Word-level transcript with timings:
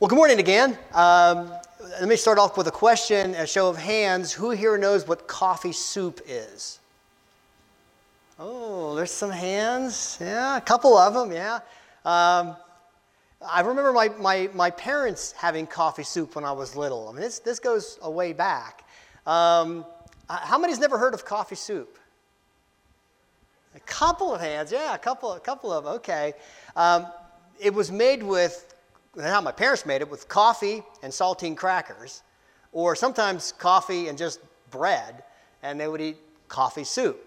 Well, 0.00 0.06
good 0.06 0.14
morning 0.14 0.38
again. 0.38 0.78
Um, 0.94 1.52
let 1.80 2.08
me 2.08 2.14
start 2.14 2.38
off 2.38 2.56
with 2.56 2.68
a 2.68 2.70
question, 2.70 3.34
a 3.34 3.48
show 3.48 3.68
of 3.68 3.76
hands. 3.76 4.32
Who 4.32 4.50
here 4.50 4.78
knows 4.78 5.08
what 5.08 5.26
coffee 5.26 5.72
soup 5.72 6.20
is? 6.24 6.78
Oh, 8.38 8.94
there's 8.94 9.10
some 9.10 9.32
hands. 9.32 10.16
Yeah, 10.20 10.56
a 10.56 10.60
couple 10.60 10.96
of 10.96 11.14
them, 11.14 11.32
yeah. 11.32 11.56
Um, 12.04 12.54
I 13.44 13.62
remember 13.62 13.92
my, 13.92 14.10
my, 14.10 14.48
my 14.54 14.70
parents 14.70 15.32
having 15.32 15.66
coffee 15.66 16.04
soup 16.04 16.36
when 16.36 16.44
I 16.44 16.52
was 16.52 16.76
little. 16.76 17.08
I 17.08 17.12
mean, 17.12 17.22
this, 17.22 17.40
this 17.40 17.58
goes 17.58 17.98
a 18.00 18.08
way 18.08 18.32
back. 18.32 18.84
Um, 19.26 19.84
how 20.28 20.58
many's 20.58 20.78
never 20.78 20.96
heard 20.96 21.12
of 21.12 21.24
coffee 21.24 21.56
soup? 21.56 21.98
A 23.74 23.80
couple 23.80 24.32
of 24.32 24.40
hands, 24.40 24.70
yeah, 24.70 24.94
a 24.94 24.98
couple, 24.98 25.32
a 25.32 25.40
couple 25.40 25.72
of 25.72 25.82
them, 25.82 25.94
okay. 25.94 26.34
Um, 26.76 27.08
it 27.58 27.74
was 27.74 27.90
made 27.90 28.22
with, 28.22 28.67
how 29.20 29.40
my 29.40 29.52
parents 29.52 29.86
made 29.86 30.00
it, 30.00 30.10
with 30.10 30.28
coffee 30.28 30.82
and 31.02 31.12
saltine 31.12 31.56
crackers, 31.56 32.22
or 32.72 32.94
sometimes 32.94 33.52
coffee 33.52 34.08
and 34.08 34.18
just 34.18 34.40
bread, 34.70 35.22
and 35.62 35.78
they 35.78 35.88
would 35.88 36.00
eat 36.00 36.16
coffee 36.48 36.84
soup. 36.84 37.24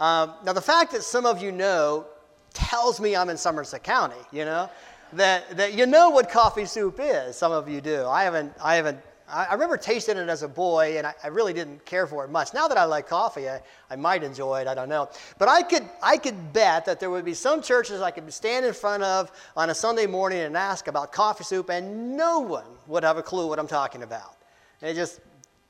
Um, 0.00 0.34
now, 0.44 0.52
the 0.52 0.60
fact 0.60 0.92
that 0.92 1.02
some 1.02 1.26
of 1.26 1.42
you 1.42 1.52
know 1.52 2.06
tells 2.54 3.00
me 3.00 3.16
I'm 3.16 3.30
in 3.30 3.36
Somerset 3.36 3.82
County, 3.82 4.16
you 4.32 4.44
know, 4.44 4.70
that, 5.14 5.56
that 5.56 5.74
you 5.74 5.86
know 5.86 6.10
what 6.10 6.30
coffee 6.30 6.64
soup 6.64 6.98
is. 7.00 7.36
Some 7.36 7.52
of 7.52 7.68
you 7.68 7.80
do. 7.80 8.06
I 8.06 8.24
haven't, 8.24 8.52
I 8.62 8.76
haven't 8.76 8.98
I, 9.30 9.52
remember 9.52 9.76
tasting 9.76 10.16
it 10.16 10.28
as 10.28 10.42
a 10.42 10.48
boy, 10.48 10.96
and 10.96 11.06
I, 11.06 11.14
I, 11.22 11.28
really 11.28 11.52
didn't 11.52 11.84
care 11.84 12.06
for 12.06 12.24
it 12.24 12.30
much. 12.30 12.54
Now 12.54 12.66
that 12.68 12.78
I 12.78 12.84
like 12.84 13.08
coffee, 13.08 13.48
I, 13.48 13.60
I 13.90 13.96
might 13.96 14.22
enjoy 14.22 14.60
it. 14.60 14.66
I 14.68 14.74
don't 14.74 14.88
know. 14.88 15.08
But 15.38 15.48
I 15.48 15.62
could, 15.62 15.88
I 16.02 16.16
could 16.16 16.52
bet 16.52 16.84
that 16.86 16.98
there 17.00 17.10
would 17.10 17.24
be 17.24 17.34
some 17.34 17.62
churches 17.62 18.00
I 18.00 18.10
could 18.10 18.32
stand 18.32 18.64
in 18.64 18.72
front 18.72 19.02
of 19.02 19.30
on 19.56 19.70
a 19.70 19.74
Sunday 19.74 20.06
morning 20.06 20.40
and 20.40 20.56
ask 20.56 20.88
about 20.88 21.12
coffee 21.12 21.44
soup, 21.44 21.68
and 21.70 22.16
no 22.16 22.40
one 22.40 22.64
would 22.86 23.04
have 23.04 23.18
a 23.18 23.22
clue 23.22 23.48
what 23.48 23.58
I'm 23.58 23.66
talking 23.66 24.02
about. 24.02 24.36
They 24.80 24.94
just 24.94 25.20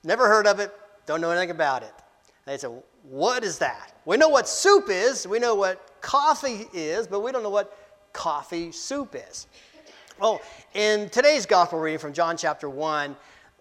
never 0.04 0.28
heard 0.28 0.46
of 0.46 0.60
it, 0.60 0.72
don't 1.06 1.20
know 1.20 1.30
anything 1.30 1.50
about 1.50 1.82
it. 1.82 1.94
They 2.46 2.56
say, 2.56 2.68
What 3.02 3.44
is 3.44 3.58
that? 3.58 3.92
We 4.04 4.16
know 4.16 4.28
what 4.28 4.48
soup 4.48 4.88
is, 4.88 5.26
we 5.26 5.38
know 5.38 5.54
what 5.54 6.00
coffee 6.00 6.66
is, 6.72 7.06
but 7.06 7.20
we 7.20 7.32
don't 7.32 7.42
know 7.42 7.50
what 7.50 7.76
coffee 8.12 8.72
soup 8.72 9.14
is. 9.14 9.46
Well, 10.20 10.40
in 10.74 11.08
today's 11.10 11.46
gospel 11.46 11.78
reading 11.78 12.00
from 12.00 12.12
John 12.12 12.36
chapter 12.36 12.68
1, 12.68 13.14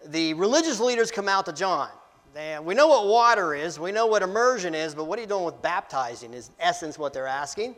the 0.06 0.34
religious 0.34 0.80
leaders 0.80 1.10
come 1.10 1.28
out 1.28 1.46
to 1.46 1.52
John. 1.52 1.90
And 2.36 2.64
we 2.64 2.74
know 2.74 2.86
what 2.86 3.06
water 3.08 3.54
is, 3.54 3.80
we 3.80 3.90
know 3.90 4.06
what 4.06 4.22
immersion 4.22 4.74
is, 4.74 4.94
but 4.94 5.04
what 5.04 5.18
are 5.18 5.22
you 5.22 5.28
doing 5.28 5.44
with 5.44 5.60
baptizing 5.60 6.32
is 6.34 6.48
in 6.48 6.54
essence 6.60 6.96
what 6.96 7.12
they're 7.12 7.26
asking. 7.26 7.74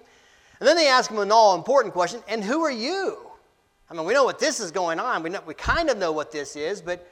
And 0.59 0.69
then 0.69 0.77
they 0.77 0.89
ask 0.89 1.11
him 1.11 1.19
an 1.19 1.33
all 1.33 1.55
important 1.55 1.95
question 1.95 2.21
and 2.29 2.45
who 2.45 2.63
are 2.63 2.71
you? 2.71 3.19
I 3.91 3.95
mean, 3.95 4.05
we 4.05 4.13
know 4.13 4.25
what 4.25 4.39
this 4.39 4.61
is 4.61 4.71
going 4.71 5.01
on. 5.01 5.23
We, 5.23 5.31
know, 5.31 5.41
we 5.47 5.55
kind 5.55 5.89
of 5.89 5.97
know 5.97 6.13
what 6.13 6.31
this 6.31 6.57
is, 6.57 6.83
but, 6.83 7.09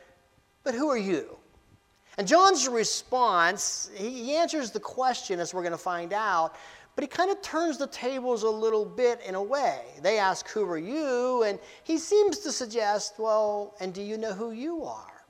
but 0.62 0.74
who 0.74 0.88
are 0.90 0.98
you? 0.98 1.38
And 2.18 2.26
John's 2.26 2.68
response, 2.68 3.90
he 3.94 4.34
answers 4.34 4.70
the 4.70 4.80
question 4.80 5.40
as 5.40 5.54
we're 5.54 5.62
going 5.62 5.72
to 5.72 5.78
find 5.78 6.12
out, 6.12 6.54
but 6.98 7.04
he 7.04 7.08
kind 7.08 7.30
of 7.30 7.40
turns 7.42 7.78
the 7.78 7.86
tables 7.86 8.42
a 8.42 8.50
little 8.50 8.84
bit 8.84 9.20
in 9.24 9.36
a 9.36 9.42
way. 9.42 9.82
They 10.02 10.18
ask, 10.18 10.48
Who 10.48 10.68
are 10.68 10.76
you? 10.76 11.44
And 11.44 11.60
he 11.84 11.96
seems 11.96 12.40
to 12.40 12.50
suggest, 12.50 13.20
Well, 13.20 13.76
and 13.78 13.94
do 13.94 14.02
you 14.02 14.18
know 14.18 14.32
who 14.32 14.50
you 14.50 14.82
are? 14.82 15.22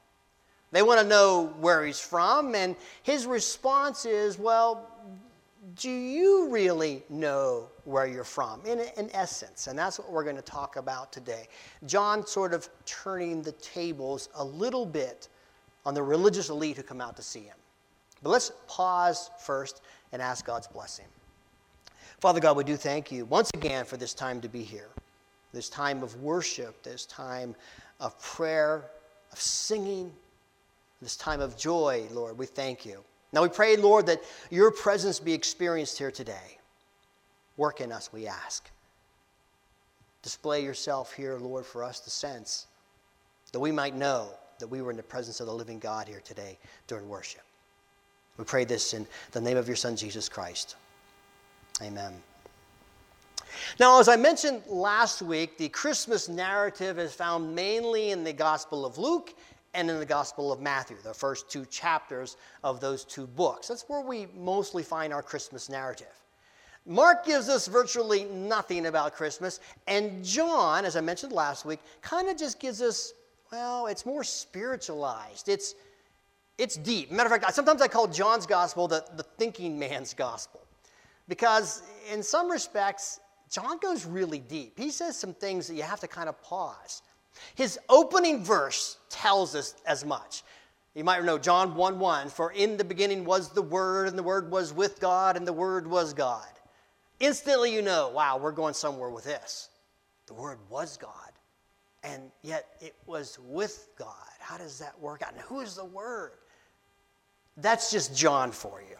They 0.72 0.80
want 0.80 0.98
to 0.98 1.06
know 1.06 1.52
where 1.60 1.84
he's 1.84 2.00
from, 2.00 2.54
and 2.54 2.74
his 3.02 3.26
response 3.26 4.06
is, 4.06 4.38
Well, 4.38 4.88
do 5.76 5.90
you 5.90 6.48
really 6.48 7.02
know 7.10 7.68
where 7.84 8.06
you're 8.06 8.24
from? 8.24 8.62
In, 8.64 8.80
in 8.96 9.10
essence, 9.12 9.66
and 9.66 9.78
that's 9.78 9.98
what 9.98 10.10
we're 10.10 10.24
going 10.24 10.36
to 10.36 10.40
talk 10.40 10.76
about 10.76 11.12
today. 11.12 11.48
John 11.84 12.26
sort 12.26 12.54
of 12.54 12.66
turning 12.86 13.42
the 13.42 13.52
tables 13.52 14.30
a 14.36 14.44
little 14.44 14.86
bit 14.86 15.28
on 15.84 15.92
the 15.92 16.02
religious 16.02 16.48
elite 16.48 16.78
who 16.78 16.82
come 16.82 17.02
out 17.02 17.14
to 17.16 17.22
see 17.22 17.42
him. 17.42 17.58
But 18.22 18.30
let's 18.30 18.52
pause 18.68 19.30
first 19.38 19.82
and 20.12 20.22
ask 20.22 20.46
God's 20.46 20.66
blessing. 20.66 21.04
Father 22.20 22.40
God, 22.40 22.56
we 22.56 22.64
do 22.64 22.76
thank 22.76 23.12
you 23.12 23.24
once 23.26 23.50
again 23.54 23.84
for 23.84 23.96
this 23.96 24.12
time 24.12 24.40
to 24.40 24.48
be 24.48 24.62
here, 24.62 24.88
this 25.52 25.68
time 25.68 26.02
of 26.02 26.20
worship, 26.20 26.82
this 26.82 27.06
time 27.06 27.54
of 28.00 28.20
prayer, 28.20 28.90
of 29.30 29.40
singing, 29.40 30.12
this 31.00 31.16
time 31.16 31.40
of 31.40 31.56
joy, 31.56 32.06
Lord. 32.10 32.36
We 32.36 32.46
thank 32.46 32.84
you. 32.84 33.04
Now 33.32 33.42
we 33.42 33.48
pray, 33.48 33.76
Lord, 33.76 34.06
that 34.06 34.22
your 34.50 34.72
presence 34.72 35.20
be 35.20 35.32
experienced 35.32 35.96
here 35.96 36.10
today. 36.10 36.58
Work 37.56 37.80
in 37.80 37.92
us, 37.92 38.12
we 38.12 38.26
ask. 38.26 38.68
Display 40.22 40.64
yourself 40.64 41.12
here, 41.12 41.36
Lord, 41.36 41.64
for 41.64 41.84
us 41.84 42.00
to 42.00 42.10
sense, 42.10 42.66
that 43.52 43.60
we 43.60 43.70
might 43.70 43.94
know 43.94 44.30
that 44.58 44.66
we 44.66 44.82
were 44.82 44.90
in 44.90 44.96
the 44.96 45.02
presence 45.04 45.38
of 45.38 45.46
the 45.46 45.52
living 45.52 45.78
God 45.78 46.08
here 46.08 46.20
today 46.24 46.58
during 46.88 47.08
worship. 47.08 47.42
We 48.38 48.44
pray 48.44 48.64
this 48.64 48.92
in 48.92 49.06
the 49.30 49.40
name 49.40 49.56
of 49.56 49.68
your 49.68 49.76
Son, 49.76 49.94
Jesus 49.94 50.28
Christ. 50.28 50.74
Amen. 51.80 52.12
Now, 53.78 54.00
as 54.00 54.08
I 54.08 54.16
mentioned 54.16 54.62
last 54.66 55.22
week, 55.22 55.58
the 55.58 55.68
Christmas 55.68 56.28
narrative 56.28 56.98
is 56.98 57.14
found 57.14 57.54
mainly 57.54 58.10
in 58.10 58.24
the 58.24 58.32
Gospel 58.32 58.84
of 58.84 58.98
Luke 58.98 59.34
and 59.74 59.90
in 59.90 59.98
the 59.98 60.06
Gospel 60.06 60.52
of 60.52 60.60
Matthew, 60.60 60.96
the 61.02 61.14
first 61.14 61.50
two 61.50 61.64
chapters 61.66 62.36
of 62.64 62.80
those 62.80 63.04
two 63.04 63.26
books. 63.26 63.68
That's 63.68 63.88
where 63.88 64.00
we 64.00 64.26
mostly 64.36 64.82
find 64.82 65.12
our 65.12 65.22
Christmas 65.22 65.68
narrative. 65.68 66.06
Mark 66.86 67.24
gives 67.24 67.48
us 67.48 67.68
virtually 67.68 68.24
nothing 68.24 68.86
about 68.86 69.14
Christmas, 69.14 69.60
and 69.86 70.24
John, 70.24 70.84
as 70.84 70.96
I 70.96 71.00
mentioned 71.00 71.32
last 71.32 71.64
week, 71.64 71.80
kind 72.00 72.28
of 72.28 72.36
just 72.36 72.58
gives 72.58 72.80
us, 72.80 73.12
well, 73.52 73.86
it's 73.86 74.06
more 74.06 74.24
spiritualized. 74.24 75.48
It's, 75.48 75.74
it's 76.56 76.76
deep. 76.76 77.12
Matter 77.12 77.32
of 77.32 77.40
fact, 77.40 77.54
sometimes 77.54 77.82
I 77.82 77.88
call 77.88 78.08
John's 78.08 78.46
gospel 78.46 78.88
the, 78.88 79.04
the 79.16 79.22
thinking 79.22 79.78
man's 79.78 80.14
gospel 80.14 80.62
because 81.28 81.82
in 82.12 82.22
some 82.22 82.50
respects, 82.50 83.20
John 83.50 83.78
goes 83.78 84.04
really 84.04 84.38
deep. 84.38 84.78
He 84.78 84.90
says 84.90 85.16
some 85.16 85.34
things 85.34 85.66
that 85.68 85.74
you 85.74 85.82
have 85.82 86.00
to 86.00 86.08
kind 86.08 86.28
of 86.28 86.40
pause. 86.42 87.02
His 87.54 87.78
opening 87.88 88.42
verse 88.42 88.98
tells 89.10 89.54
us 89.54 89.74
as 89.86 90.04
much. 90.04 90.42
You 90.94 91.04
might 91.04 91.22
know 91.24 91.38
John 91.38 91.74
1 91.74 91.98
1 91.98 92.28
For 92.30 92.52
in 92.52 92.76
the 92.76 92.84
beginning 92.84 93.24
was 93.24 93.50
the 93.50 93.62
Word, 93.62 94.08
and 94.08 94.18
the 94.18 94.22
Word 94.22 94.50
was 94.50 94.72
with 94.72 95.00
God, 95.00 95.36
and 95.36 95.46
the 95.46 95.52
Word 95.52 95.86
was 95.86 96.12
God. 96.12 96.48
Instantly, 97.20 97.72
you 97.72 97.82
know, 97.82 98.08
wow, 98.08 98.38
we're 98.38 98.52
going 98.52 98.74
somewhere 98.74 99.10
with 99.10 99.24
this. 99.24 99.68
The 100.26 100.34
Word 100.34 100.58
was 100.68 100.96
God, 100.96 101.32
and 102.02 102.30
yet 102.42 102.66
it 102.80 102.94
was 103.06 103.38
with 103.44 103.88
God. 103.96 104.14
How 104.40 104.58
does 104.58 104.78
that 104.78 104.98
work 105.00 105.22
out? 105.22 105.32
And 105.32 105.40
who 105.42 105.60
is 105.60 105.76
the 105.76 105.84
Word? 105.84 106.32
That's 107.56 107.90
just 107.90 108.16
John 108.16 108.50
for 108.52 108.82
you. 108.82 108.96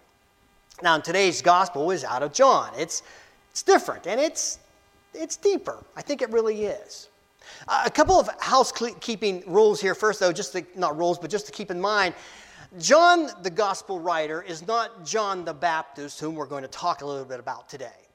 Now, 0.83 0.94
in 0.94 1.03
today's 1.03 1.43
gospel 1.43 1.91
is 1.91 2.05
out 2.05 2.22
of 2.22 2.33
John. 2.33 2.72
It's, 2.77 3.03
it's 3.50 3.62
different 3.62 4.06
and 4.06 4.21
it's, 4.21 4.59
it's 5.12 5.37
deeper. 5.37 5.84
I 5.97 6.03
think 6.03 6.22
it 6.22 6.31
really 6.31 6.66
is. 6.66 7.09
Uh, 7.66 7.83
a 7.84 7.91
couple 7.91 8.19
of 8.19 8.28
housekeeping 8.41 9.43
rules 9.47 9.81
here 9.81 9.94
first, 9.94 10.21
though, 10.21 10.33
just 10.33 10.53
to, 10.53 10.65
not 10.77 10.97
rules, 10.97 11.19
but 11.19 11.31
just 11.31 11.47
to 11.47 11.53
keep 11.53 11.71
in 11.71 11.81
mind. 11.81 12.15
John, 12.78 13.31
the 13.43 13.50
gospel 13.50 13.99
writer, 13.99 14.43
is 14.43 14.66
not 14.66 15.05
John 15.05 15.44
the 15.44 15.55
Baptist, 15.55 16.21
whom 16.21 16.34
we're 16.34 16.47
going 16.47 16.62
to 16.62 16.69
talk 16.69 17.03
a 17.03 17.06
little 17.06 17.25
bit 17.25 17.41
about 17.41 17.69
today. 17.69 18.07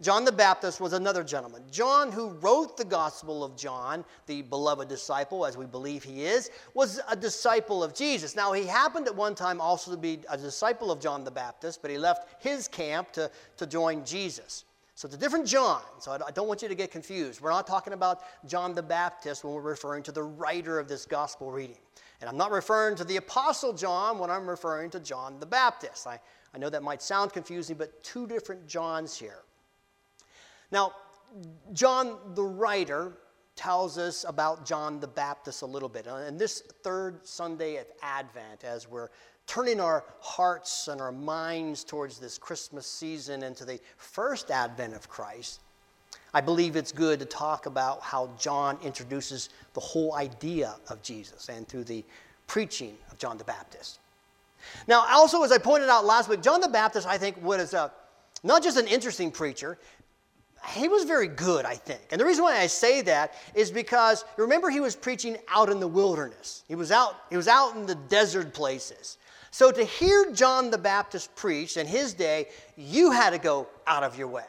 John 0.00 0.24
the 0.24 0.30
Baptist 0.30 0.80
was 0.80 0.92
another 0.92 1.24
gentleman. 1.24 1.64
John, 1.72 2.12
who 2.12 2.30
wrote 2.34 2.76
the 2.76 2.84
Gospel 2.84 3.42
of 3.42 3.56
John, 3.56 4.04
the 4.26 4.42
beloved 4.42 4.88
disciple, 4.88 5.44
as 5.44 5.56
we 5.56 5.66
believe 5.66 6.04
he 6.04 6.24
is, 6.24 6.50
was 6.72 7.00
a 7.10 7.16
disciple 7.16 7.82
of 7.82 7.94
Jesus. 7.94 8.36
Now, 8.36 8.52
he 8.52 8.64
happened 8.64 9.08
at 9.08 9.16
one 9.16 9.34
time 9.34 9.60
also 9.60 9.90
to 9.90 9.96
be 9.96 10.20
a 10.30 10.38
disciple 10.38 10.92
of 10.92 11.00
John 11.00 11.24
the 11.24 11.32
Baptist, 11.32 11.82
but 11.82 11.90
he 11.90 11.98
left 11.98 12.28
his 12.40 12.68
camp 12.68 13.10
to, 13.14 13.28
to 13.56 13.66
join 13.66 14.04
Jesus. 14.04 14.64
So 14.94 15.06
it's 15.06 15.16
a 15.16 15.18
different 15.18 15.46
John. 15.46 15.82
So 15.98 16.12
I 16.12 16.30
don't 16.30 16.46
want 16.46 16.62
you 16.62 16.68
to 16.68 16.76
get 16.76 16.92
confused. 16.92 17.40
We're 17.40 17.50
not 17.50 17.66
talking 17.66 17.92
about 17.92 18.22
John 18.46 18.74
the 18.76 18.82
Baptist 18.82 19.42
when 19.42 19.52
we're 19.52 19.62
referring 19.62 20.04
to 20.04 20.12
the 20.12 20.22
writer 20.22 20.78
of 20.78 20.88
this 20.88 21.06
gospel 21.06 21.50
reading. 21.50 21.78
And 22.20 22.30
I'm 22.30 22.36
not 22.36 22.52
referring 22.52 22.94
to 22.96 23.04
the 23.04 23.16
Apostle 23.16 23.72
John 23.72 24.18
when 24.18 24.30
I'm 24.30 24.48
referring 24.48 24.90
to 24.90 25.00
John 25.00 25.40
the 25.40 25.46
Baptist. 25.46 26.06
I, 26.06 26.20
I 26.54 26.58
know 26.58 26.70
that 26.70 26.84
might 26.84 27.02
sound 27.02 27.32
confusing, 27.32 27.76
but 27.76 28.02
two 28.04 28.28
different 28.28 28.66
Johns 28.68 29.16
here. 29.16 29.42
Now, 30.70 30.92
John 31.72 32.18
the 32.34 32.44
writer 32.44 33.12
tells 33.58 33.98
us 33.98 34.24
about 34.28 34.64
John 34.64 35.00
the 35.00 35.08
Baptist 35.08 35.62
a 35.62 35.66
little 35.66 35.88
bit. 35.88 36.06
And 36.06 36.38
this 36.38 36.62
third 36.82 37.26
Sunday 37.26 37.76
of 37.76 37.86
Advent, 38.02 38.62
as 38.62 38.88
we're 38.88 39.08
turning 39.48 39.80
our 39.80 40.04
hearts 40.20 40.86
and 40.86 41.00
our 41.00 41.10
minds 41.10 41.82
towards 41.82 42.18
this 42.18 42.38
Christmas 42.38 42.86
season 42.86 43.42
and 43.42 43.56
to 43.56 43.64
the 43.64 43.80
first 43.96 44.52
advent 44.52 44.94
of 44.94 45.08
Christ, 45.08 45.60
I 46.32 46.40
believe 46.40 46.76
it's 46.76 46.92
good 46.92 47.18
to 47.18 47.24
talk 47.24 47.66
about 47.66 48.00
how 48.00 48.30
John 48.38 48.78
introduces 48.84 49.48
the 49.74 49.80
whole 49.80 50.14
idea 50.14 50.76
of 50.88 51.02
Jesus 51.02 51.48
and 51.48 51.66
through 51.66 51.84
the 51.84 52.04
preaching 52.46 52.96
of 53.10 53.18
John 53.18 53.38
the 53.38 53.44
Baptist. 53.44 53.98
Now, 54.86 55.04
also, 55.08 55.42
as 55.42 55.50
I 55.50 55.58
pointed 55.58 55.88
out 55.88 56.04
last 56.04 56.28
week, 56.28 56.42
John 56.42 56.60
the 56.60 56.68
Baptist, 56.68 57.06
I 57.06 57.18
think, 57.18 57.42
was 57.42 57.74
a, 57.74 57.90
not 58.44 58.62
just 58.62 58.76
an 58.76 58.86
interesting 58.86 59.30
preacher, 59.30 59.78
he 60.66 60.88
was 60.88 61.04
very 61.04 61.28
good, 61.28 61.64
I 61.64 61.74
think. 61.74 62.00
And 62.10 62.20
the 62.20 62.24
reason 62.24 62.44
why 62.44 62.58
I 62.58 62.66
say 62.66 63.00
that 63.02 63.34
is 63.54 63.70
because 63.70 64.24
remember 64.36 64.70
he 64.70 64.80
was 64.80 64.96
preaching 64.96 65.36
out 65.48 65.68
in 65.68 65.80
the 65.80 65.88
wilderness. 65.88 66.64
He 66.68 66.74
was 66.74 66.90
out, 66.90 67.16
he 67.30 67.36
was 67.36 67.48
out 67.48 67.76
in 67.76 67.86
the 67.86 67.94
desert 67.94 68.52
places. 68.52 69.18
So 69.50 69.70
to 69.70 69.84
hear 69.84 70.30
John 70.32 70.70
the 70.70 70.78
Baptist 70.78 71.34
preach 71.34 71.76
in 71.76 71.86
his 71.86 72.12
day, 72.12 72.48
you 72.76 73.10
had 73.10 73.30
to 73.30 73.38
go 73.38 73.68
out 73.86 74.02
of 74.02 74.18
your 74.18 74.28
way. 74.28 74.44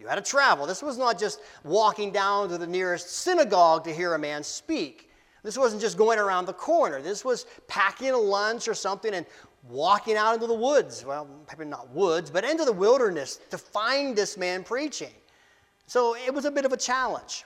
You 0.00 0.08
had 0.08 0.16
to 0.16 0.22
travel. 0.22 0.66
This 0.66 0.82
was 0.82 0.98
not 0.98 1.18
just 1.18 1.40
walking 1.62 2.10
down 2.10 2.48
to 2.48 2.58
the 2.58 2.66
nearest 2.66 3.08
synagogue 3.08 3.84
to 3.84 3.94
hear 3.94 4.14
a 4.14 4.18
man 4.18 4.42
speak. 4.42 5.10
This 5.44 5.56
wasn't 5.56 5.80
just 5.80 5.96
going 5.96 6.18
around 6.18 6.46
the 6.46 6.52
corner. 6.52 7.00
This 7.00 7.24
was 7.24 7.46
packing 7.68 8.10
a 8.10 8.18
lunch 8.18 8.66
or 8.66 8.74
something 8.74 9.14
and 9.14 9.26
walking 9.68 10.16
out 10.16 10.34
into 10.34 10.48
the 10.48 10.54
woods. 10.54 11.04
Well, 11.04 11.28
maybe 11.48 11.68
not 11.68 11.88
woods, 11.90 12.30
but 12.30 12.44
into 12.44 12.64
the 12.64 12.72
wilderness 12.72 13.38
to 13.50 13.58
find 13.58 14.16
this 14.16 14.36
man 14.36 14.64
preaching. 14.64 15.12
So 15.92 16.16
it 16.16 16.32
was 16.32 16.46
a 16.46 16.50
bit 16.50 16.64
of 16.64 16.72
a 16.72 16.76
challenge. 16.78 17.44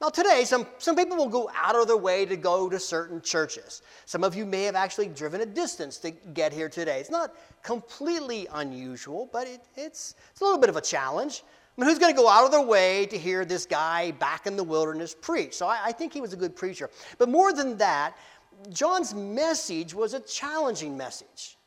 Now, 0.00 0.08
today, 0.08 0.44
some, 0.46 0.66
some 0.78 0.96
people 0.96 1.18
will 1.18 1.28
go 1.28 1.50
out 1.54 1.76
of 1.76 1.86
their 1.86 1.98
way 1.98 2.24
to 2.24 2.34
go 2.34 2.70
to 2.70 2.80
certain 2.80 3.20
churches. 3.20 3.82
Some 4.06 4.24
of 4.24 4.34
you 4.34 4.46
may 4.46 4.62
have 4.62 4.74
actually 4.74 5.08
driven 5.08 5.42
a 5.42 5.46
distance 5.46 5.98
to 5.98 6.10
get 6.10 6.50
here 6.50 6.70
today. 6.70 6.98
It's 6.98 7.10
not 7.10 7.34
completely 7.62 8.48
unusual, 8.54 9.28
but 9.30 9.46
it, 9.46 9.60
it's, 9.76 10.14
it's 10.30 10.40
a 10.40 10.44
little 10.44 10.58
bit 10.58 10.70
of 10.70 10.78
a 10.78 10.80
challenge. 10.80 11.42
I 11.44 11.82
mean, 11.82 11.90
who's 11.90 11.98
going 11.98 12.10
to 12.10 12.18
go 12.18 12.26
out 12.26 12.46
of 12.46 12.52
their 12.52 12.62
way 12.62 13.04
to 13.04 13.18
hear 13.18 13.44
this 13.44 13.66
guy 13.66 14.12
back 14.12 14.46
in 14.46 14.56
the 14.56 14.64
wilderness 14.64 15.14
preach? 15.14 15.52
So 15.52 15.66
I, 15.66 15.78
I 15.84 15.92
think 15.92 16.14
he 16.14 16.22
was 16.22 16.32
a 16.32 16.36
good 16.36 16.56
preacher. 16.56 16.88
But 17.18 17.28
more 17.28 17.52
than 17.52 17.76
that, 17.76 18.16
John's 18.70 19.12
message 19.12 19.92
was 19.92 20.14
a 20.14 20.20
challenging 20.20 20.96
message. 20.96 21.58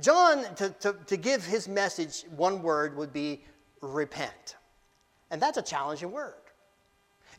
John, 0.00 0.44
to, 0.56 0.68
to, 0.80 0.96
to 1.06 1.16
give 1.16 1.46
his 1.46 1.66
message 1.66 2.24
one 2.36 2.60
word 2.60 2.94
would 2.94 3.14
be 3.14 3.42
repent. 3.80 4.56
And 5.30 5.40
that's 5.40 5.58
a 5.58 5.62
challenging 5.62 6.10
word. 6.10 6.34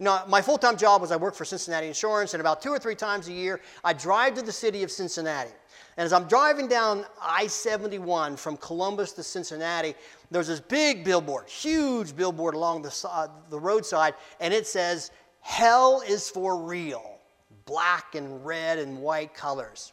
Know, 0.02 0.22
my 0.30 0.42
full 0.42 0.58
time 0.58 0.78
job 0.78 1.02
was 1.02 1.12
I 1.12 1.18
worked 1.18 1.36
for 1.36 1.44
Cincinnati 1.44 1.88
Insurance, 1.88 2.34
and 2.34 2.40
about 2.40 2.62
two 2.62 2.70
or 2.70 2.80
three 2.80 2.96
times 2.96 3.28
a 3.28 3.34
year, 3.34 3.60
I 3.84 3.92
drive 3.92 4.36
to 4.36 4.42
the 4.42 4.52
city 4.52 4.82
of 4.84 4.92
Cincinnati. 4.92 5.52
And 5.98 6.06
as 6.06 6.14
I'm 6.14 6.26
driving 6.26 6.70
down 6.70 7.06
I 7.22 7.48
71 7.48 8.38
from 8.38 8.56
Columbus 8.56 9.12
to 9.14 9.24
Cincinnati, 9.24 9.96
there's 10.32 10.48
this 10.48 10.62
big 10.62 11.04
billboard, 11.04 11.50
huge 11.50 12.16
billboard 12.16 12.56
along 12.56 12.84
the, 12.84 13.30
the 13.50 13.60
roadside, 13.60 14.14
and 14.40 14.54
it 14.54 14.66
says, 14.66 15.12
Hell 15.42 16.02
is 16.08 16.30
for 16.30 16.58
real, 16.58 17.20
black 17.66 18.16
and 18.16 18.46
red 18.46 18.80
and 18.80 19.02
white 19.02 19.34
colors. 19.34 19.92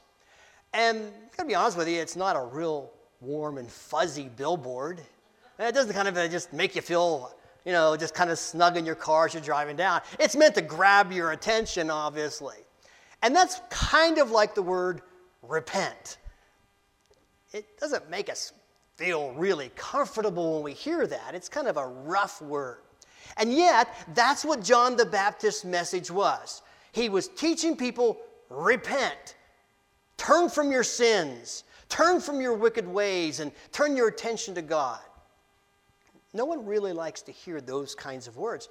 And 0.72 0.98
I'm 0.98 1.12
gonna 1.36 1.48
be 1.48 1.56
honest 1.56 1.76
with 1.76 1.88
you, 1.88 2.00
it's 2.00 2.16
not 2.16 2.36
a 2.36 2.42
real 2.42 2.92
warm 3.20 3.58
and 3.58 3.68
fuzzy 3.68 4.28
billboard. 4.36 5.00
It 5.58 5.74
doesn't 5.74 5.94
kind 5.94 6.06
of 6.06 6.16
uh, 6.16 6.28
just 6.28 6.52
make 6.52 6.76
you 6.76 6.82
feel 6.82 7.34
you 7.66 7.72
know, 7.72 7.96
just 7.96 8.14
kind 8.14 8.30
of 8.30 8.38
snug 8.38 8.76
in 8.76 8.86
your 8.86 8.94
car 8.94 9.26
as 9.26 9.34
you're 9.34 9.42
driving 9.42 9.76
down. 9.76 10.00
It's 10.20 10.36
meant 10.36 10.54
to 10.54 10.62
grab 10.62 11.10
your 11.10 11.32
attention, 11.32 11.90
obviously. 11.90 12.56
And 13.22 13.34
that's 13.34 13.60
kind 13.70 14.18
of 14.18 14.30
like 14.30 14.54
the 14.54 14.62
word 14.62 15.02
repent. 15.42 16.18
It 17.52 17.76
doesn't 17.78 18.08
make 18.08 18.30
us 18.30 18.52
feel 18.94 19.32
really 19.32 19.72
comfortable 19.74 20.54
when 20.54 20.62
we 20.62 20.74
hear 20.74 21.08
that. 21.08 21.34
It's 21.34 21.48
kind 21.48 21.66
of 21.66 21.76
a 21.76 21.86
rough 21.86 22.40
word. 22.40 22.78
And 23.36 23.52
yet, 23.52 23.92
that's 24.14 24.44
what 24.44 24.62
John 24.62 24.96
the 24.96 25.04
Baptist's 25.04 25.64
message 25.64 26.08
was. 26.08 26.62
He 26.92 27.08
was 27.08 27.26
teaching 27.26 27.76
people 27.76 28.18
repent, 28.48 29.34
turn 30.16 30.48
from 30.48 30.70
your 30.70 30.84
sins, 30.84 31.64
turn 31.88 32.20
from 32.20 32.40
your 32.40 32.54
wicked 32.54 32.86
ways, 32.86 33.40
and 33.40 33.50
turn 33.72 33.96
your 33.96 34.06
attention 34.06 34.54
to 34.54 34.62
God. 34.62 35.00
No 36.36 36.44
one 36.44 36.66
really 36.66 36.92
likes 36.92 37.22
to 37.22 37.32
hear 37.32 37.60
those 37.60 37.94
kinds 37.94 38.28
of 38.28 38.36
words. 38.36 38.68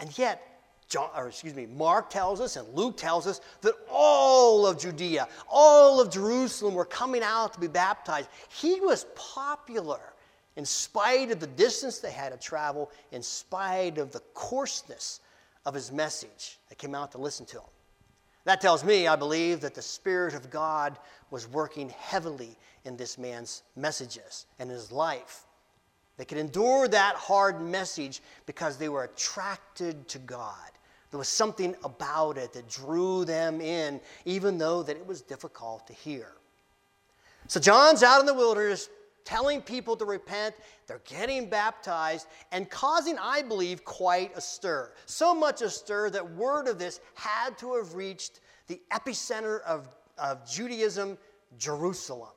And 0.00 0.16
yet, 0.18 0.42
John, 0.88 1.10
or 1.16 1.28
excuse 1.28 1.54
me, 1.54 1.66
Mark 1.66 2.10
tells 2.10 2.40
us 2.40 2.56
and 2.56 2.66
Luke 2.74 2.96
tells 2.96 3.26
us 3.26 3.40
that 3.60 3.74
all 3.90 4.66
of 4.66 4.78
Judea, 4.78 5.28
all 5.48 6.00
of 6.00 6.10
Jerusalem 6.10 6.74
were 6.74 6.84
coming 6.84 7.22
out 7.22 7.52
to 7.54 7.60
be 7.60 7.68
baptized. 7.68 8.28
He 8.48 8.80
was 8.80 9.06
popular 9.14 10.00
in 10.56 10.64
spite 10.64 11.30
of 11.30 11.40
the 11.40 11.46
distance 11.46 11.98
they 11.98 12.12
had 12.12 12.32
to 12.32 12.38
travel, 12.38 12.90
in 13.12 13.22
spite 13.22 13.98
of 13.98 14.12
the 14.12 14.20
coarseness 14.34 15.20
of 15.66 15.74
his 15.74 15.90
message 15.90 16.58
that 16.68 16.78
came 16.78 16.94
out 16.94 17.12
to 17.12 17.18
listen 17.18 17.44
to 17.46 17.58
him. 17.58 17.66
That 18.44 18.60
tells 18.60 18.84
me, 18.84 19.08
I 19.08 19.16
believe, 19.16 19.60
that 19.60 19.74
the 19.74 19.82
Spirit 19.82 20.34
of 20.34 20.50
God 20.50 20.98
was 21.30 21.48
working 21.48 21.88
heavily 21.88 22.56
in 22.84 22.96
this 22.96 23.18
man's 23.18 23.62
messages 23.74 24.46
and 24.58 24.70
his 24.70 24.92
life. 24.92 25.44
They 26.16 26.24
could 26.24 26.38
endure 26.38 26.86
that 26.88 27.16
hard 27.16 27.60
message 27.60 28.22
because 28.46 28.76
they 28.76 28.88
were 28.88 29.04
attracted 29.04 30.06
to 30.08 30.18
God. 30.18 30.70
There 31.10 31.18
was 31.18 31.28
something 31.28 31.76
about 31.84 32.38
it 32.38 32.52
that 32.52 32.68
drew 32.68 33.24
them 33.24 33.60
in, 33.60 34.00
even 34.24 34.58
though 34.58 34.82
that 34.82 34.96
it 34.96 35.06
was 35.06 35.20
difficult 35.20 35.86
to 35.86 35.92
hear. 35.92 36.32
So 37.46 37.60
John's 37.60 38.02
out 38.02 38.20
in 38.20 38.26
the 38.26 38.34
wilderness 38.34 38.88
telling 39.24 39.62
people 39.62 39.96
to 39.96 40.04
repent. 40.04 40.54
They're 40.86 41.00
getting 41.04 41.48
baptized 41.48 42.26
and 42.52 42.68
causing, 42.68 43.18
I 43.18 43.42
believe, 43.42 43.84
quite 43.84 44.36
a 44.36 44.40
stir. 44.40 44.92
So 45.06 45.34
much 45.34 45.62
a 45.62 45.70
stir 45.70 46.10
that 46.10 46.34
word 46.34 46.68
of 46.68 46.78
this 46.78 47.00
had 47.14 47.56
to 47.58 47.76
have 47.76 47.94
reached 47.94 48.40
the 48.66 48.80
epicenter 48.92 49.62
of, 49.62 49.88
of 50.18 50.48
Judaism, 50.48 51.18
Jerusalem. 51.58 52.32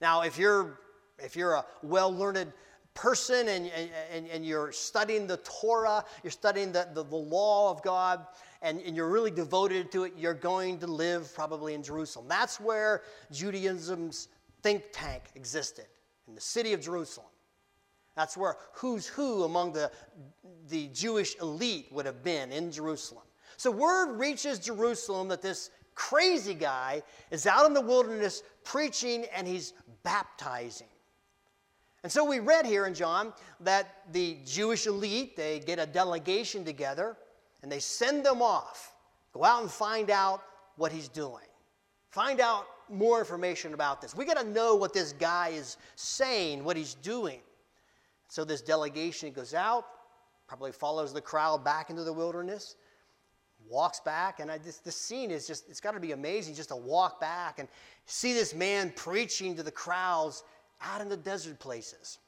Now, 0.00 0.22
if 0.22 0.38
you're 0.38 0.80
if 1.18 1.36
you're 1.36 1.54
a 1.54 1.64
well 1.82 2.12
learned 2.14 2.52
person 2.94 3.48
and, 3.48 3.70
and, 4.12 4.26
and 4.28 4.44
you're 4.44 4.72
studying 4.72 5.26
the 5.26 5.36
Torah, 5.38 6.04
you're 6.24 6.32
studying 6.32 6.72
the, 6.72 6.88
the, 6.94 7.04
the 7.04 7.16
law 7.16 7.70
of 7.70 7.80
God, 7.82 8.26
and, 8.60 8.80
and, 8.80 8.96
you're 8.96 9.08
really 9.08 9.30
devoted 9.30 9.92
to 9.92 10.02
it, 10.02 10.14
you're 10.16 10.34
going 10.34 10.78
to 10.80 10.88
live 10.88 11.32
probably 11.32 11.74
in 11.74 11.82
Jerusalem. 11.82 12.26
That's 12.28 12.58
where 12.58 13.02
Judaism's 13.30 14.28
think 14.62 14.82
tank 14.92 15.22
existed, 15.36 15.86
in 16.26 16.34
the 16.34 16.40
city 16.40 16.72
of 16.72 16.80
Jerusalem. 16.80 17.28
That's 18.16 18.36
where 18.36 18.56
who's 18.72 19.06
who 19.06 19.44
among 19.44 19.74
the, 19.74 19.92
the 20.68 20.88
Jewish 20.88 21.36
elite 21.40 21.86
would 21.92 22.04
have 22.04 22.24
been 22.24 22.50
in 22.50 22.72
Jerusalem. 22.72 23.22
So 23.56 23.70
word 23.70 24.18
reaches 24.18 24.58
Jerusalem 24.58 25.28
that 25.28 25.40
this 25.40 25.70
crazy 25.94 26.54
guy 26.54 27.02
is 27.30 27.46
out 27.46 27.66
in 27.66 27.74
the 27.74 27.80
wilderness 27.80 28.42
preaching 28.64 29.24
and 29.34 29.46
he's 29.46 29.72
baptizing. 30.02 30.88
And 32.02 32.12
so 32.12 32.24
we 32.24 32.38
read 32.38 32.64
here 32.64 32.86
in 32.86 32.94
John 32.94 33.32
that 33.60 34.04
the 34.12 34.38
Jewish 34.44 34.86
elite, 34.86 35.36
they 35.36 35.60
get 35.60 35.78
a 35.78 35.86
delegation 35.86 36.64
together 36.64 37.16
and 37.62 37.70
they 37.70 37.80
send 37.80 38.24
them 38.24 38.40
off. 38.40 38.94
Go 39.32 39.44
out 39.44 39.62
and 39.62 39.70
find 39.70 40.10
out 40.10 40.42
what 40.76 40.92
he's 40.92 41.08
doing. 41.08 41.44
Find 42.10 42.40
out 42.40 42.66
more 42.88 43.18
information 43.18 43.74
about 43.74 44.00
this. 44.00 44.14
We 44.14 44.24
got 44.24 44.38
to 44.38 44.48
know 44.48 44.74
what 44.74 44.94
this 44.94 45.12
guy 45.12 45.48
is 45.48 45.76
saying, 45.96 46.64
what 46.64 46.76
he's 46.76 46.94
doing. 46.94 47.40
So 48.28 48.44
this 48.44 48.60
delegation 48.60 49.32
goes 49.32 49.54
out, 49.54 49.84
probably 50.46 50.72
follows 50.72 51.12
the 51.12 51.20
crowd 51.20 51.64
back 51.64 51.90
into 51.90 52.04
the 52.04 52.12
wilderness, 52.12 52.76
walks 53.68 54.00
back, 54.00 54.40
and 54.40 54.50
I, 54.50 54.58
this, 54.58 54.96
scene 54.96 55.30
is 55.30 55.46
just, 55.46 55.68
it's 55.68 55.80
got 55.80 55.92
to 55.92 56.00
be 56.00 56.12
amazing 56.12 56.54
just 56.54 56.68
to 56.70 56.76
walk 56.76 57.20
back 57.20 57.58
and 57.58 57.68
see 58.06 58.32
this 58.32 58.54
man 58.54 58.92
preaching 58.96 59.56
to 59.56 59.62
the 59.62 59.70
crowds 59.70 60.44
out 60.82 61.00
in 61.00 61.08
the 61.08 61.16
desert 61.16 61.58
places. 61.58 62.18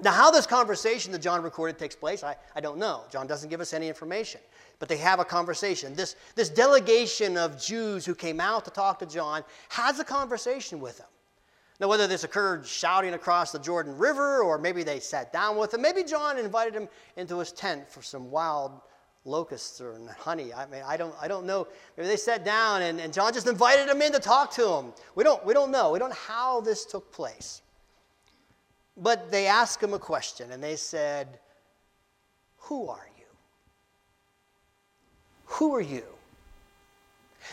Now, 0.00 0.12
how 0.12 0.30
this 0.30 0.46
conversation 0.46 1.12
that 1.12 1.20
John 1.20 1.42
recorded 1.42 1.78
takes 1.78 1.94
place, 1.94 2.24
I, 2.24 2.36
I 2.56 2.60
don't 2.60 2.78
know. 2.78 3.02
John 3.10 3.26
doesn't 3.26 3.50
give 3.50 3.60
us 3.60 3.72
any 3.72 3.88
information. 3.88 4.40
But 4.78 4.88
they 4.88 4.96
have 4.96 5.20
a 5.20 5.24
conversation. 5.24 5.94
This, 5.94 6.16
this 6.34 6.48
delegation 6.48 7.36
of 7.36 7.60
Jews 7.60 8.04
who 8.04 8.14
came 8.14 8.40
out 8.40 8.64
to 8.64 8.70
talk 8.70 8.98
to 8.98 9.06
John 9.06 9.44
has 9.68 10.00
a 10.00 10.04
conversation 10.04 10.80
with 10.80 10.98
him. 10.98 11.06
Now, 11.78 11.88
whether 11.88 12.06
this 12.06 12.24
occurred 12.24 12.66
shouting 12.66 13.14
across 13.14 13.52
the 13.52 13.58
Jordan 13.58 13.96
River 13.96 14.42
or 14.42 14.58
maybe 14.58 14.82
they 14.82 14.98
sat 14.98 15.32
down 15.32 15.56
with 15.56 15.74
him, 15.74 15.82
maybe 15.82 16.02
John 16.02 16.38
invited 16.38 16.74
him 16.74 16.88
into 17.16 17.38
his 17.38 17.52
tent 17.52 17.88
for 17.88 18.02
some 18.02 18.30
wild 18.30 18.80
locusts 19.24 19.80
or 19.80 19.98
honey. 20.18 20.52
I 20.52 20.66
mean, 20.66 20.82
I 20.84 20.96
don't, 20.96 21.14
I 21.20 21.28
don't 21.28 21.46
know. 21.46 21.68
Maybe 21.96 22.08
they 22.08 22.16
sat 22.16 22.44
down 22.44 22.82
and, 22.82 23.00
and 23.00 23.12
John 23.12 23.32
just 23.32 23.46
invited 23.46 23.88
them 23.88 24.02
in 24.02 24.12
to 24.12 24.18
talk 24.18 24.52
to 24.54 24.68
him. 24.68 24.92
We 25.14 25.24
don't, 25.24 25.44
we 25.44 25.54
don't 25.54 25.70
know. 25.70 25.92
We 25.92 25.98
don't 25.98 26.10
know 26.10 26.16
how 26.16 26.60
this 26.60 26.84
took 26.84 27.12
place. 27.12 27.62
But 28.96 29.30
they 29.30 29.46
asked 29.46 29.82
him 29.82 29.94
a 29.94 29.98
question 29.98 30.50
and 30.52 30.62
they 30.62 30.76
said, 30.76 31.38
Who 32.58 32.88
are 32.88 33.08
you? 33.18 33.24
Who 35.44 35.74
are 35.74 35.80
you? 35.80 36.04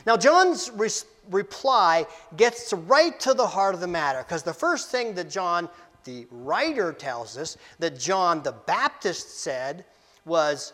Now, 0.06 0.18
John's 0.18 0.72
re- 0.72 0.90
reply 1.30 2.06
gets 2.36 2.74
right 2.74 3.20
to 3.22 3.34
the 3.34 3.48
heart 3.48 3.76
of 3.76 3.82
the 3.82 3.88
matter 3.88 4.20
because 4.20 4.44
the 4.44 4.54
first 4.54 4.90
thing 4.90 5.14
that 5.16 5.30
John, 5.30 5.70
the 6.04 6.28
writer, 6.32 6.94
tells 6.94 7.38
us 7.38 7.58
that 7.80 8.00
John 8.00 8.42
the 8.44 8.52
Baptist 8.52 9.40
said 9.40 9.86
was, 10.26 10.74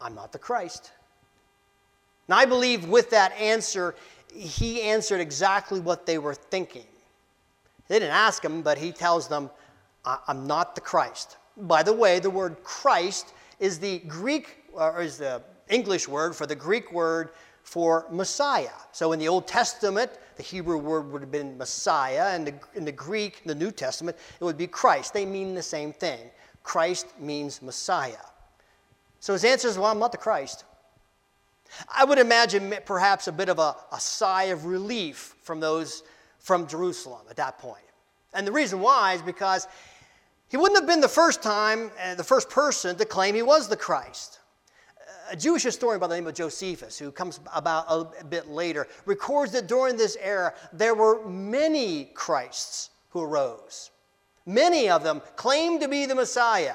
I'm 0.00 0.14
not 0.14 0.32
the 0.32 0.38
Christ. 0.38 0.92
And 2.28 2.34
I 2.34 2.44
believe 2.44 2.88
with 2.88 3.10
that 3.10 3.32
answer, 3.32 3.94
he 4.34 4.82
answered 4.82 5.20
exactly 5.20 5.80
what 5.80 6.06
they 6.06 6.18
were 6.18 6.34
thinking. 6.34 6.86
They 7.88 7.98
didn't 7.98 8.14
ask 8.14 8.44
him, 8.44 8.62
but 8.62 8.78
he 8.78 8.92
tells 8.92 9.26
them, 9.28 9.50
I'm 10.04 10.46
not 10.46 10.74
the 10.74 10.80
Christ. 10.80 11.36
By 11.56 11.82
the 11.82 11.92
way, 11.92 12.20
the 12.20 12.30
word 12.30 12.62
Christ 12.62 13.34
is 13.58 13.78
the 13.78 13.98
Greek, 14.00 14.58
or 14.72 15.02
is 15.02 15.18
the 15.18 15.42
English 15.68 16.08
word 16.08 16.34
for 16.34 16.46
the 16.46 16.54
Greek 16.54 16.92
word 16.92 17.30
for 17.64 18.06
Messiah. 18.10 18.70
So 18.92 19.12
in 19.12 19.18
the 19.18 19.28
Old 19.28 19.46
Testament, 19.46 20.10
the 20.36 20.42
Hebrew 20.42 20.78
word 20.78 21.10
would 21.12 21.20
have 21.20 21.30
been 21.30 21.58
Messiah, 21.58 22.34
and 22.34 22.58
in 22.74 22.84
the 22.84 22.92
Greek, 22.92 23.42
the 23.44 23.54
New 23.54 23.70
Testament, 23.70 24.16
it 24.40 24.44
would 24.44 24.56
be 24.56 24.66
Christ. 24.66 25.12
They 25.12 25.26
mean 25.26 25.54
the 25.54 25.62
same 25.62 25.92
thing. 25.92 26.30
Christ 26.62 27.08
means 27.18 27.60
Messiah. 27.60 28.24
So 29.20 29.34
his 29.34 29.44
answer 29.44 29.68
is, 29.68 29.78
Well, 29.78 29.90
I'm 29.90 29.98
not 29.98 30.12
the 30.12 30.18
Christ. 30.18 30.64
I 31.88 32.04
would 32.04 32.18
imagine 32.18 32.74
perhaps 32.84 33.28
a 33.28 33.32
bit 33.32 33.48
of 33.48 33.58
a, 33.58 33.76
a 33.92 34.00
sigh 34.00 34.44
of 34.44 34.64
relief 34.64 35.36
from 35.42 35.60
those 35.60 36.02
from 36.38 36.66
Jerusalem 36.66 37.20
at 37.30 37.36
that 37.36 37.58
point. 37.58 37.84
And 38.34 38.46
the 38.46 38.52
reason 38.52 38.80
why 38.80 39.14
is 39.14 39.22
because 39.22 39.68
he 40.48 40.56
wouldn't 40.56 40.80
have 40.80 40.88
been 40.88 41.00
the 41.00 41.08
first 41.08 41.42
time, 41.42 41.92
uh, 42.02 42.14
the 42.14 42.24
first 42.24 42.50
person 42.50 42.96
to 42.96 43.04
claim 43.04 43.34
he 43.34 43.42
was 43.42 43.68
the 43.68 43.76
Christ. 43.76 44.40
A 45.30 45.36
Jewish 45.36 45.62
historian 45.62 46.00
by 46.00 46.08
the 46.08 46.16
name 46.16 46.26
of 46.26 46.34
Josephus, 46.34 46.98
who 46.98 47.12
comes 47.12 47.38
about 47.54 47.84
a 47.88 48.24
bit 48.24 48.48
later, 48.48 48.88
records 49.04 49.52
that 49.52 49.68
during 49.68 49.96
this 49.96 50.16
era 50.20 50.52
there 50.72 50.94
were 50.94 51.24
many 51.28 52.06
Christs 52.14 52.90
who 53.10 53.22
arose. 53.22 53.90
Many 54.44 54.88
of 54.88 55.04
them 55.04 55.22
claimed 55.36 55.82
to 55.82 55.88
be 55.88 56.06
the 56.06 56.16
Messiah, 56.16 56.74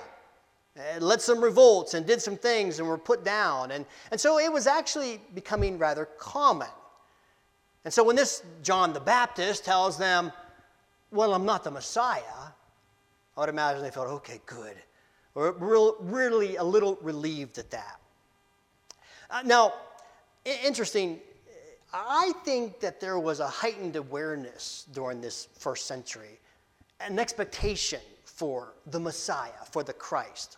led 1.00 1.22
some 1.22 1.42
revolts 1.42 1.94
and 1.94 2.06
did 2.06 2.22
some 2.22 2.38
things 2.38 2.80
and 2.80 2.88
were 2.88 2.98
put 2.98 3.24
down. 3.24 3.72
And, 3.72 3.86
and 4.12 4.20
so 4.20 4.40
it 4.40 4.52
was 4.52 4.68
actually 4.68 5.22
becoming 5.34 5.78
rather 5.78 6.06
common. 6.18 6.68
And 7.86 7.94
so 7.94 8.04
when 8.04 8.16
this 8.16 8.44
John 8.64 8.94
the 8.94 9.00
Baptist 9.00 9.64
tells 9.64 9.98
them, 9.98 10.32
Well, 11.12 11.34
I'm 11.34 11.46
not 11.46 11.64
the 11.64 11.72
Messiah, 11.72 12.22
I 13.38 13.40
would 13.40 13.50
imagine 13.50 13.84
they 13.84 13.92
felt, 13.92 14.08
Okay, 14.08 14.42
good. 14.46 14.76
Or 15.34 15.52
really 16.00 16.56
a 16.56 16.64
little 16.64 16.98
relieved 17.02 17.58
at 17.58 17.70
that. 17.72 18.00
Uh, 19.30 19.42
now, 19.44 19.74
interesting, 20.46 21.20
I 21.94 22.32
think 22.44 22.80
that 22.80 23.00
there 23.00 23.20
was 23.20 23.40
a 23.40 23.48
heightened 23.48 23.96
awareness 23.96 24.86
during 24.94 25.22
this 25.22 25.48
first 25.58 25.88
century, 25.88 26.40
an 27.02 27.20
expectation 27.20 28.00
for 28.24 28.74
the 28.88 29.00
Messiah, 29.00 29.52
for 29.72 29.84
the 29.84 29.94
Christ. 29.94 30.58